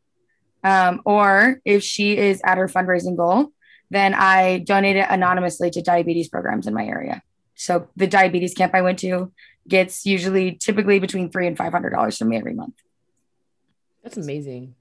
[0.63, 3.51] Um, or if she is at her fundraising goal,
[3.89, 7.21] then I donate it anonymously to diabetes programs in my area.
[7.55, 9.31] So the diabetes camp I went to
[9.67, 12.75] gets usually typically between three and five hundred dollars from me every month.
[14.03, 14.75] That's amazing.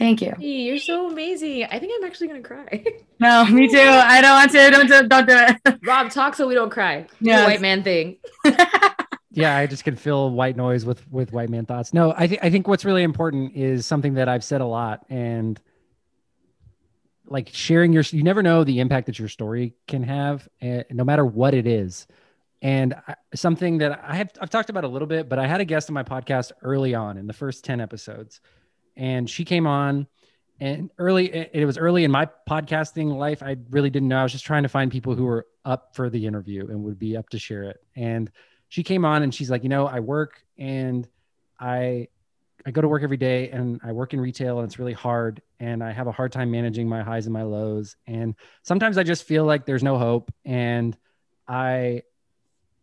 [0.00, 0.34] Thank you.
[0.40, 1.64] Hey, you're so amazing.
[1.64, 2.84] I think I'm actually gonna cry.
[3.22, 3.76] No, me too.
[3.78, 4.70] I don't want to.
[4.70, 5.78] Don't do, don't do it.
[5.86, 7.06] Rob, talk so we don't cry.
[7.20, 8.16] Yeah, white man thing.
[9.30, 11.92] yeah, I just can feel white noise with with white man thoughts.
[11.92, 15.04] No, I think I think what's really important is something that I've said a lot,
[15.10, 15.60] and
[17.26, 18.04] like sharing your.
[18.04, 21.66] You never know the impact that your story can have, uh, no matter what it
[21.66, 22.06] is.
[22.62, 25.60] And I, something that I have I've talked about a little bit, but I had
[25.60, 28.40] a guest on my podcast early on in the first ten episodes
[28.96, 30.06] and she came on
[30.60, 33.42] and early it was early in my podcasting life.
[33.42, 34.18] I really didn't know.
[34.18, 36.98] I was just trying to find people who were up for the interview and would
[36.98, 37.78] be up to share it.
[37.96, 38.30] And
[38.70, 41.06] she came on and she's like you know i work and
[41.58, 42.08] i
[42.64, 45.42] i go to work every day and i work in retail and it's really hard
[45.58, 47.96] and i have a hard time managing my highs and my lows.
[48.06, 50.96] And sometimes i just feel like there's no hope and
[51.46, 52.02] i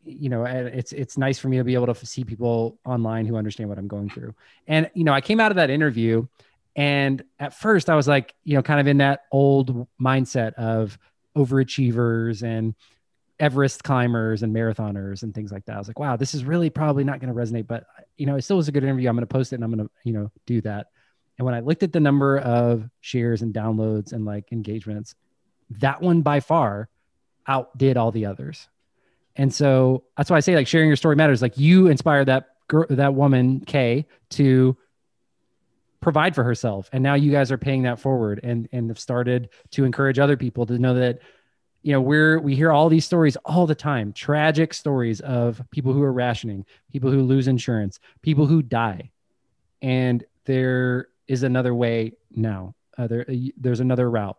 [0.07, 3.35] you know it's it's nice for me to be able to see people online who
[3.35, 4.33] understand what i'm going through.
[4.67, 6.27] And you know i came out of that interview
[6.75, 10.97] and at first i was like you know kind of in that old mindset of
[11.35, 12.73] overachievers and
[13.39, 15.75] everest climbers and marathoners and things like that.
[15.75, 17.85] I was like wow this is really probably not going to resonate but
[18.17, 19.09] you know it still was a good interview.
[19.09, 20.87] I'm going to post it and i'm going to you know do that.
[21.37, 25.15] And when i looked at the number of shares and downloads and like engagements
[25.69, 26.89] that one by far
[27.47, 28.67] outdid all the others
[29.37, 31.41] and so that's why I say like sharing your story matters.
[31.41, 34.75] Like you inspired that girl, that woman, Kay, to
[36.01, 36.89] provide for herself.
[36.91, 40.37] And now you guys are paying that forward and, and have started to encourage other
[40.37, 41.19] people to know that,
[41.83, 45.93] you know, we're, we hear all these stories all the time, tragic stories of people
[45.93, 49.11] who are rationing, people who lose insurance, people who die.
[49.81, 52.73] And there is another way now.
[52.97, 53.25] Uh, there,
[53.57, 54.37] there's another route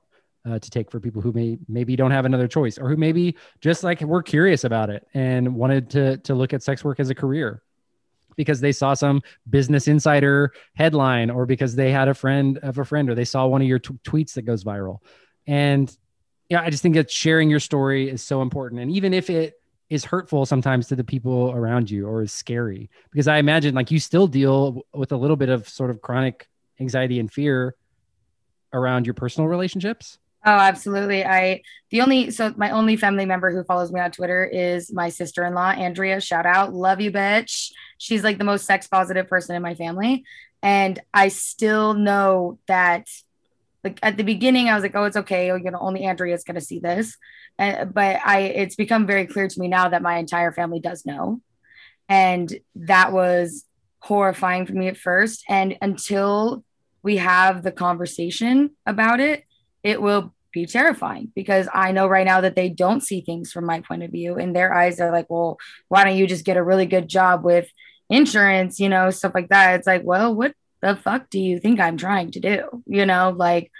[0.48, 3.36] uh, to take for people who may maybe don't have another choice or who maybe
[3.60, 7.10] just like were curious about it and wanted to to look at sex work as
[7.10, 7.62] a career
[8.36, 9.20] because they saw some
[9.50, 13.46] business insider headline or because they had a friend of a friend or they saw
[13.46, 14.98] one of your t- tweets that goes viral.
[15.46, 15.94] And
[16.48, 18.80] yeah i just think that sharing your story is so important.
[18.80, 19.54] And even if it
[19.90, 23.90] is hurtful sometimes to the people around you or is scary because i imagine like
[23.90, 26.46] you still deal with a little bit of sort of chronic
[26.78, 27.74] anxiety and fear
[28.74, 30.18] around your personal relationships
[30.48, 31.26] Oh, absolutely.
[31.26, 35.10] I the only so my only family member who follows me on Twitter is my
[35.10, 36.22] sister-in-law, Andrea.
[36.22, 36.72] Shout out.
[36.72, 37.70] Love you, bitch.
[37.98, 40.24] She's like the most sex positive person in my family.
[40.62, 43.08] And I still know that
[43.84, 45.50] like at the beginning, I was like, oh, it's okay.
[45.50, 47.18] Oh, you know, only Andrea's gonna see this.
[47.58, 51.04] And but I it's become very clear to me now that my entire family does
[51.04, 51.42] know.
[52.08, 53.66] And that was
[53.98, 55.44] horrifying for me at first.
[55.46, 56.64] And until
[57.02, 59.44] we have the conversation about it,
[59.82, 63.66] it will be terrifying because I know right now that they don't see things from
[63.66, 64.36] my point of view.
[64.36, 67.44] In their eyes, they're like, well, why don't you just get a really good job
[67.44, 67.68] with
[68.08, 69.74] insurance, you know, stuff like that.
[69.78, 72.82] It's like, well, what the fuck do you think I'm trying to do?
[72.86, 73.70] You know, like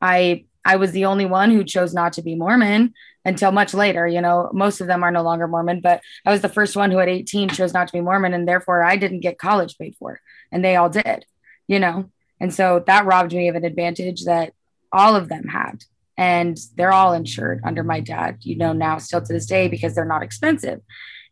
[0.00, 2.92] I I was the only one who chose not to be Mormon
[3.24, 4.06] until much later.
[4.06, 6.90] You know, most of them are no longer Mormon, but I was the first one
[6.90, 9.94] who at 18 chose not to be Mormon, and therefore I didn't get college paid
[9.96, 10.20] for,
[10.50, 11.24] and they all did,
[11.68, 12.10] you know.
[12.40, 14.52] And so that robbed me of an advantage that
[14.92, 15.84] all of them had
[16.18, 19.94] and they're all insured under my dad you know now still to this day because
[19.94, 20.80] they're not expensive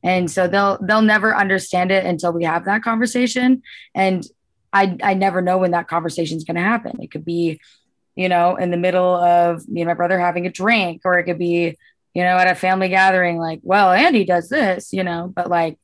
[0.02, 3.62] And so they'll they'll never understand it until we have that conversation.
[3.94, 4.22] And
[4.72, 7.02] I I never know when that conversation is going to happen.
[7.02, 7.60] It could be,
[8.14, 11.24] you know, in the middle of me and my brother having a drink, or it
[11.24, 11.76] could be,
[12.14, 15.78] you know, at a family gathering, like, well, Andy does this, you know, but like,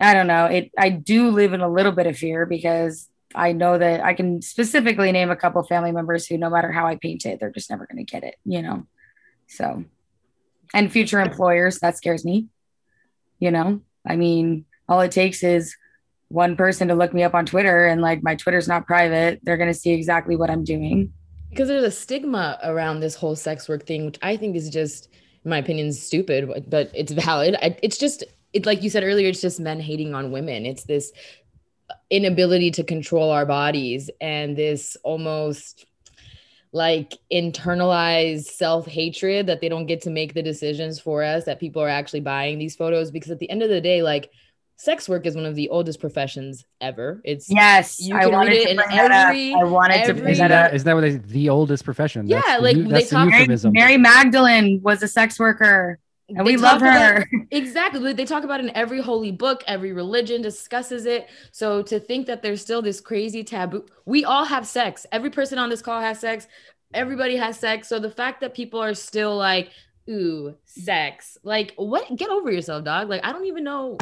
[0.00, 0.46] I don't know.
[0.46, 4.14] It I do live in a little bit of fear because I know that I
[4.14, 7.50] can specifically name a couple family members who, no matter how I paint it, they're
[7.50, 8.86] just never going to get it, you know.
[9.48, 9.84] So,
[10.74, 12.48] and future employers, that scares me.
[13.38, 15.76] You know, I mean, all it takes is
[16.28, 19.40] one person to look me up on Twitter, and like my Twitter's not private.
[19.42, 21.12] They're going to see exactly what I'm doing.
[21.50, 25.08] Because there's a stigma around this whole sex work thing, which I think is just,
[25.44, 27.56] in my opinion, stupid, but it's valid.
[27.82, 28.24] It's just,
[28.54, 30.64] it's like you said earlier, it's just men hating on women.
[30.64, 31.12] It's this
[32.10, 35.86] inability to control our bodies and this almost
[36.72, 41.60] like internalized self hatred that they don't get to make the decisions for us, that
[41.60, 43.10] people are actually buying these photos.
[43.10, 44.30] Because at the end of the day, like
[44.76, 47.20] sex work is one of the oldest professions ever.
[47.24, 49.54] It's yes, you can read it in every.
[49.54, 50.28] I wanted every, to.
[50.30, 52.26] Is that, a, is that what they, the oldest profession?
[52.26, 53.28] Yeah, that's like the, they talk.
[53.28, 55.98] Mary, Mary Magdalene was a sex worker.
[56.36, 57.16] And we love her.
[57.16, 58.12] About, exactly.
[58.12, 61.28] They talk about in every holy book, every religion discusses it.
[61.50, 65.06] So to think that there's still this crazy taboo, we all have sex.
[65.12, 66.46] Every person on this call has sex.
[66.94, 67.88] Everybody has sex.
[67.88, 69.70] So the fact that people are still like,
[70.08, 72.14] ooh, sex, like what?
[72.16, 73.08] Get over yourself, dog.
[73.08, 73.98] Like I don't even know.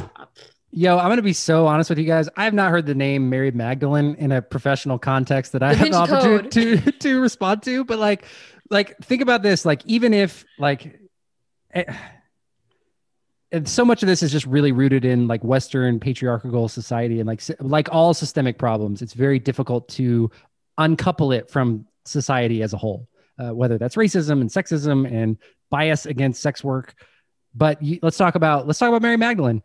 [0.72, 2.28] Yo, I'm gonna be so honest with you guys.
[2.36, 5.90] I have not heard the name Mary Magdalene in a professional context that I have
[5.90, 7.84] the opportunity to to respond to.
[7.84, 8.24] But like,
[8.70, 9.64] like think about this.
[9.64, 11.00] Like even if like
[11.72, 11.84] Eh,
[13.53, 17.26] and so much of this is just really rooted in like western patriarchal society and
[17.26, 20.30] like like all systemic problems it's very difficult to
[20.78, 23.09] uncouple it from society as a whole
[23.40, 25.38] uh, whether that's racism and sexism and
[25.70, 26.94] bias against sex work.
[27.55, 29.62] But you, let's talk about let's talk about mary magdalene.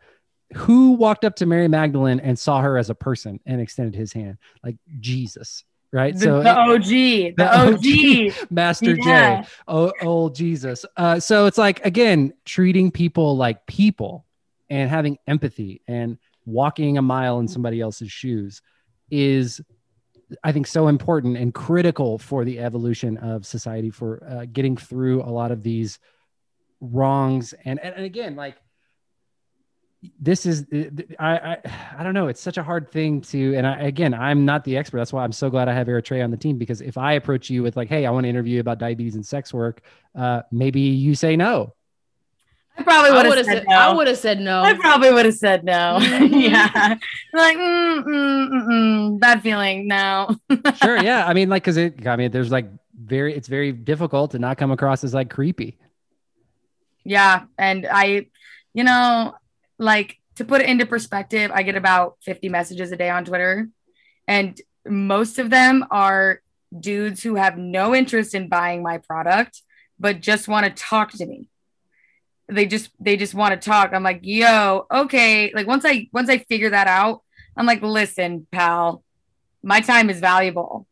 [0.54, 4.12] Who walked up to mary magdalene and saw her as a person and extended his
[4.12, 4.38] hand?
[4.64, 6.14] Like jesus right?
[6.14, 9.42] The, so the OG, the, the OG, Master yeah.
[9.42, 10.84] J, oh, old Jesus.
[10.96, 14.26] Uh, so it's like again, treating people like people
[14.68, 18.62] and having empathy and walking a mile in somebody else's shoes
[19.10, 19.60] is
[20.42, 25.22] I think so important and critical for the evolution of society for uh, getting through
[25.22, 25.98] a lot of these
[26.80, 28.56] wrongs and, and and again like
[30.20, 30.66] this is
[31.18, 31.56] I, I
[31.98, 32.28] I don't know.
[32.28, 34.98] It's such a hard thing to, and I, again, I'm not the expert.
[34.98, 37.50] That's why I'm so glad I have Eritrea on the team because if I approach
[37.50, 39.82] you with like, "Hey, I want to interview you about diabetes and sex work,"
[40.14, 41.74] uh, maybe you say no.
[42.78, 43.76] I probably would have said, said, no.
[43.76, 44.62] I would have said no.
[44.62, 45.98] I probably would have said no.
[46.00, 46.96] yeah,
[47.32, 49.88] like mm, mm, mm, mm, bad feeling.
[49.88, 50.36] No.
[50.82, 51.02] sure.
[51.02, 51.26] Yeah.
[51.26, 52.06] I mean, like, because it.
[52.06, 53.34] I mean, there's like very.
[53.34, 55.78] It's very difficult to not come across as like creepy.
[57.04, 58.26] Yeah, and I,
[58.74, 59.34] you know,
[59.78, 63.68] like to put it into perspective, I get about 50 messages a day on Twitter,
[64.28, 66.40] and most of them are
[66.78, 69.62] dudes who have no interest in buying my product,
[69.98, 71.48] but just want to talk to me.
[72.48, 73.92] They just they just want to talk.
[73.92, 75.52] I'm like, yo, okay.
[75.52, 77.22] Like once I once I figure that out,
[77.56, 79.02] I'm like, listen, pal,
[79.62, 80.86] my time is valuable.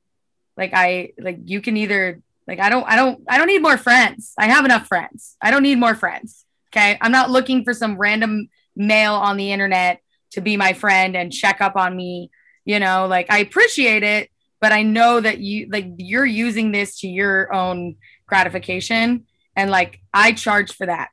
[0.57, 3.79] Like I like you can either like I don't I don't I don't need more
[3.79, 4.33] friends.
[4.39, 5.37] I have enough friends.
[5.41, 6.45] I don't need more friends.
[6.73, 6.99] Okay.
[7.01, 10.01] I'm not looking for some random male on the internet
[10.31, 12.31] to be my friend and check up on me
[12.65, 17.01] you know like i appreciate it but i know that you like you're using this
[17.01, 17.97] to your own
[18.27, 19.27] gratification.
[19.57, 21.11] And like i charge for that.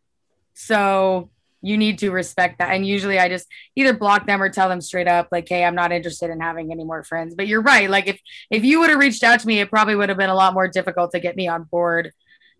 [0.53, 1.29] So
[1.61, 2.71] you need to respect that.
[2.71, 5.75] And usually i just either block them or tell them straight up like hey i'm
[5.75, 7.35] not interested in having any more friends.
[7.35, 7.89] But you're right.
[7.89, 10.29] Like if if you would have reached out to me it probably would have been
[10.29, 12.11] a lot more difficult to get me on board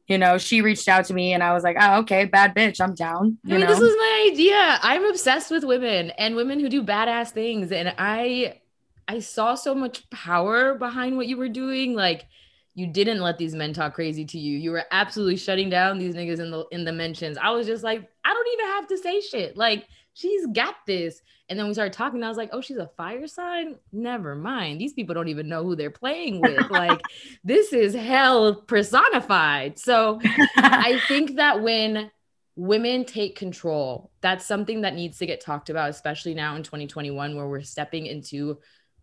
[0.08, 2.82] you know, she reached out to me and I was like, oh, okay, bad bitch,
[2.82, 3.38] I'm down.
[3.44, 3.74] You I mean, know?
[3.74, 4.80] this was my idea.
[4.82, 7.72] I'm obsessed with women and women who do badass things.
[7.72, 8.60] And I
[9.08, 11.94] I saw so much power behind what you were doing.
[11.96, 12.26] Like
[12.74, 14.58] you didn't let these men talk crazy to you.
[14.58, 17.38] You were absolutely shutting down these niggas in the in the mentions.
[17.38, 19.58] I was just like, I don't even have to say shit.
[19.58, 21.22] Like she's got this.
[21.50, 22.18] And then we started talking.
[22.18, 23.76] And I was like, oh, she's a fire sign?
[23.92, 24.80] Never mind.
[24.80, 26.70] These people don't even know who they're playing with.
[26.70, 27.02] like,
[27.44, 29.78] this is hell personified.
[29.80, 30.20] So
[30.56, 32.12] I think that when
[32.56, 37.36] women take control, that's something that needs to get talked about, especially now in 2021,
[37.36, 38.60] where we're stepping into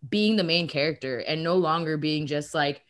[0.07, 2.81] being the main character and no longer being just like,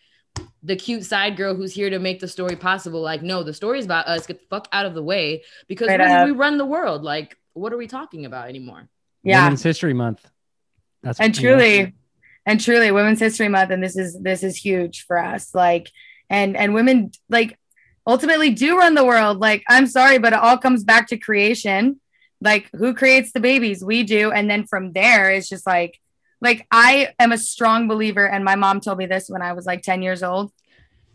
[0.63, 3.01] the cute side girl who's here to make the story possible.
[3.01, 4.27] Like, no, the story is about us.
[4.27, 7.03] Get the fuck out of the way because right we, we run the world.
[7.03, 8.87] Like, what are we talking about anymore?
[9.23, 9.43] Yeah.
[9.43, 10.25] Women's History Month.
[11.03, 11.93] That's and truly,
[12.45, 13.71] and truly Women's History Month.
[13.71, 15.53] And this is this is huge for us.
[15.53, 15.89] Like,
[16.29, 17.57] and and women like
[18.05, 19.39] ultimately do run the world.
[19.39, 21.99] Like, I'm sorry, but it all comes back to creation.
[22.41, 23.83] Like, who creates the babies?
[23.83, 24.31] We do.
[24.31, 25.99] And then from there, it's just like,
[26.41, 29.65] like I am a strong believer, and my mom told me this when I was
[29.65, 30.51] like 10 years old.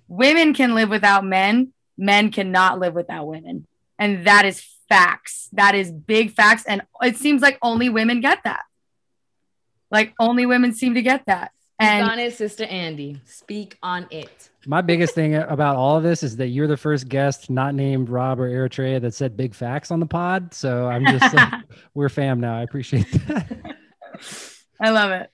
[0.06, 3.66] Women can live without men, men cannot live without women.
[3.98, 5.48] And that is facts.
[5.52, 6.64] That is big facts.
[6.66, 8.64] And it seems like only women get that.
[9.90, 11.52] Like only women seem to get that.
[11.78, 13.20] And Speak on it, Sister Andy.
[13.24, 14.50] Speak on it.
[14.66, 18.08] My biggest thing about all of this is that you're the first guest not named
[18.08, 20.54] Rob or Eritrea that said big facts on the pod.
[20.54, 21.52] So I'm just like,
[21.94, 22.56] we're fam now.
[22.56, 23.76] I appreciate that.
[24.80, 25.30] I love it.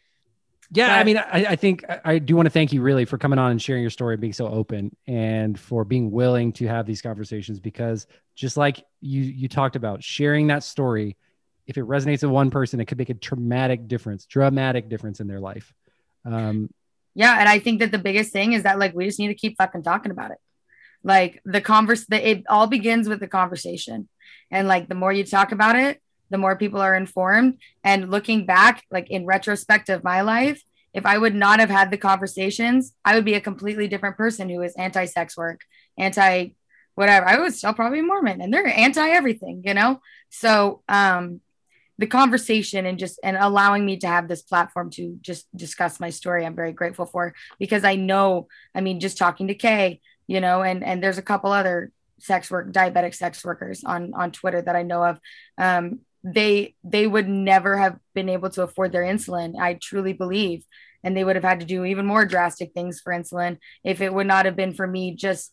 [0.72, 3.18] Yeah, I mean, I, I think I- I do want to thank you really for
[3.18, 6.86] coming on and sharing your story, being so open, and for being willing to have
[6.86, 7.58] these conversations.
[7.58, 8.06] Because
[8.36, 11.16] just like you you talked about, sharing that story,
[11.66, 15.26] if it resonates with one person, it could make a dramatic difference, dramatic difference in
[15.26, 15.72] their life.
[16.24, 16.70] Um,
[17.14, 19.34] Yeah, and I think that the biggest thing is that like we just need to
[19.34, 20.38] keep fucking talking about it.
[21.02, 24.08] Like the converse, the, it all begins with the conversation,
[24.50, 26.00] and like the more you talk about it,
[26.30, 27.58] the more people are informed.
[27.84, 30.62] And looking back, like in retrospect of my life,
[30.92, 34.48] if I would not have had the conversations, I would be a completely different person
[34.48, 35.60] who is anti-sex work,
[35.98, 36.50] anti
[36.94, 37.26] whatever.
[37.26, 40.00] I would still probably Mormon, and they're anti everything, you know.
[40.30, 41.40] So um,
[42.00, 46.08] the conversation and just and allowing me to have this platform to just discuss my
[46.08, 50.40] story i'm very grateful for because i know i mean just talking to kay you
[50.40, 54.62] know and and there's a couple other sex work diabetic sex workers on on twitter
[54.62, 55.20] that i know of
[55.58, 60.64] um they they would never have been able to afford their insulin i truly believe.
[61.02, 64.12] And they would have had to do even more drastic things for insulin if it
[64.12, 65.50] would not have been for me just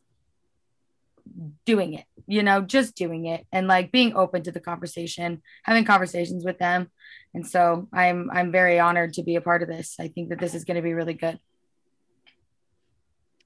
[1.66, 5.86] doing it you know just doing it and like being open to the conversation having
[5.86, 6.92] conversations with them.
[7.34, 9.96] And so i'm i'm very honored to be a part of this.
[10.00, 11.40] I think that this is going to be really good.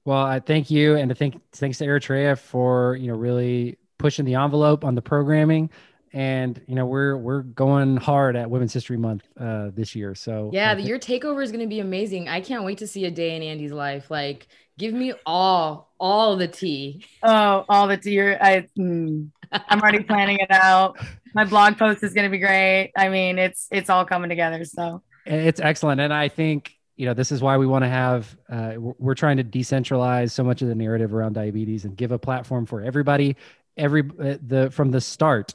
[0.04, 4.24] Well, I thank you, and to thank thanks to Eritrea for you know really pushing
[4.24, 5.70] the envelope on the programming.
[6.12, 10.14] And you know we're we're going hard at Women's History Month uh, this year.
[10.14, 12.28] So Yeah, uh, the, your takeover is going to be amazing.
[12.28, 14.10] I can't wait to see a day in Andy's life.
[14.10, 14.46] Like,
[14.78, 17.04] give me all, all the tea.
[17.22, 20.96] oh all the dear i mm, i'm already planning it out
[21.34, 24.64] my blog post is going to be great i mean it's it's all coming together
[24.64, 28.36] so It's excellent, and I think you know this is why we want to have.
[28.50, 32.12] Uh, we're we're trying to decentralize so much of the narrative around diabetes and give
[32.12, 33.36] a platform for everybody.
[33.76, 35.54] Every uh, the from the start,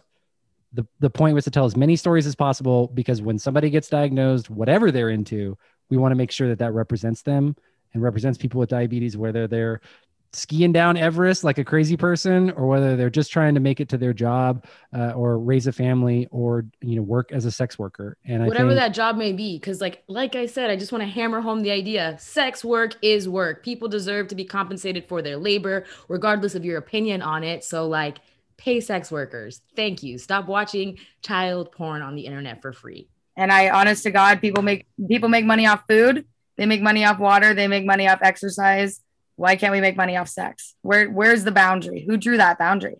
[0.73, 3.89] the the point was to tell as many stories as possible because when somebody gets
[3.89, 5.57] diagnosed, whatever they're into,
[5.89, 7.55] we want to make sure that that represents them
[7.93, 9.81] and represents people with diabetes, whether they're
[10.33, 13.89] skiing down Everest like a crazy person, or whether they're just trying to make it
[13.89, 17.79] to their job uh, or raise a family or you know work as a sex
[17.79, 18.17] worker.
[18.25, 19.57] And I Whatever think, that job may be.
[19.57, 22.95] Because, like, like I said, I just want to hammer home the idea sex work
[23.01, 23.63] is work.
[23.63, 27.63] People deserve to be compensated for their labor, regardless of your opinion on it.
[27.63, 28.19] So, like,
[28.57, 29.61] pay sex workers.
[29.75, 30.17] Thank you.
[30.17, 33.07] Stop watching child porn on the internet for free.
[33.35, 36.25] and i honest to god people make people make money off food.
[36.57, 37.53] They make money off water.
[37.53, 38.99] They make money off exercise.
[39.35, 40.75] Why can't we make money off sex?
[40.81, 42.03] Where where's the boundary?
[42.07, 42.97] Who drew that boundary?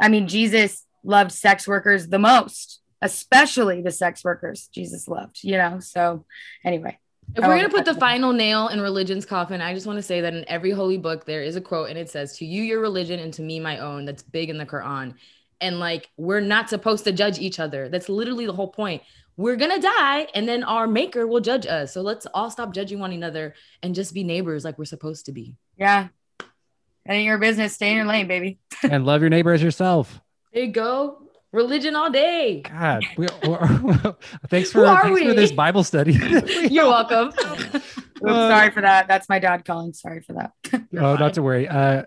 [0.00, 5.56] I mean jesus loved sex workers the most especially the sex workers jesus loved you
[5.58, 5.80] know?
[5.80, 6.24] So
[6.64, 6.98] anyway
[7.34, 9.98] If we're going to oh, put the final nail in religion's coffin, I just want
[9.98, 12.44] to say that in every holy book, there is a quote and it says, To
[12.44, 14.04] you, your religion, and to me, my own.
[14.04, 15.14] That's big in the Quran.
[15.60, 17.88] And like, we're not supposed to judge each other.
[17.88, 19.02] That's literally the whole point.
[19.36, 21.94] We're going to die and then our maker will judge us.
[21.94, 25.32] So let's all stop judging one another and just be neighbors like we're supposed to
[25.32, 25.54] be.
[25.76, 26.08] yeah
[27.06, 30.20] that ain't your business stay in your lane baby and love your neighbor as yourself.
[30.52, 31.21] There you go.
[31.52, 32.62] Religion all day.
[32.62, 34.14] God, we, we're-
[34.48, 36.12] thanks for are thanks for this Bible study.
[36.70, 37.28] You're welcome.
[38.24, 40.52] Oops, sorry for that that's my dad calling sorry for that
[40.96, 41.66] oh, not to worry.
[41.66, 42.04] Uh,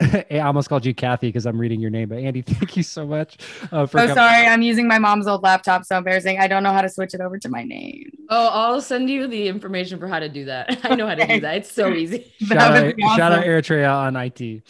[0.00, 3.04] I almost called you Kathy because I'm reading your name, but Andy, thank you so
[3.04, 3.38] much
[3.72, 4.14] uh, for oh coming.
[4.14, 7.14] sorry i'm using my mom's old laptop so embarrassing i don't know how to switch
[7.14, 10.46] it over to my name oh, I'll send you the information for how to do
[10.46, 10.80] that.
[10.84, 11.56] I know how to do that.
[11.58, 12.32] It's so easy.
[12.40, 13.44] Shout out, be shout out.
[13.44, 14.62] Eritrea on IT.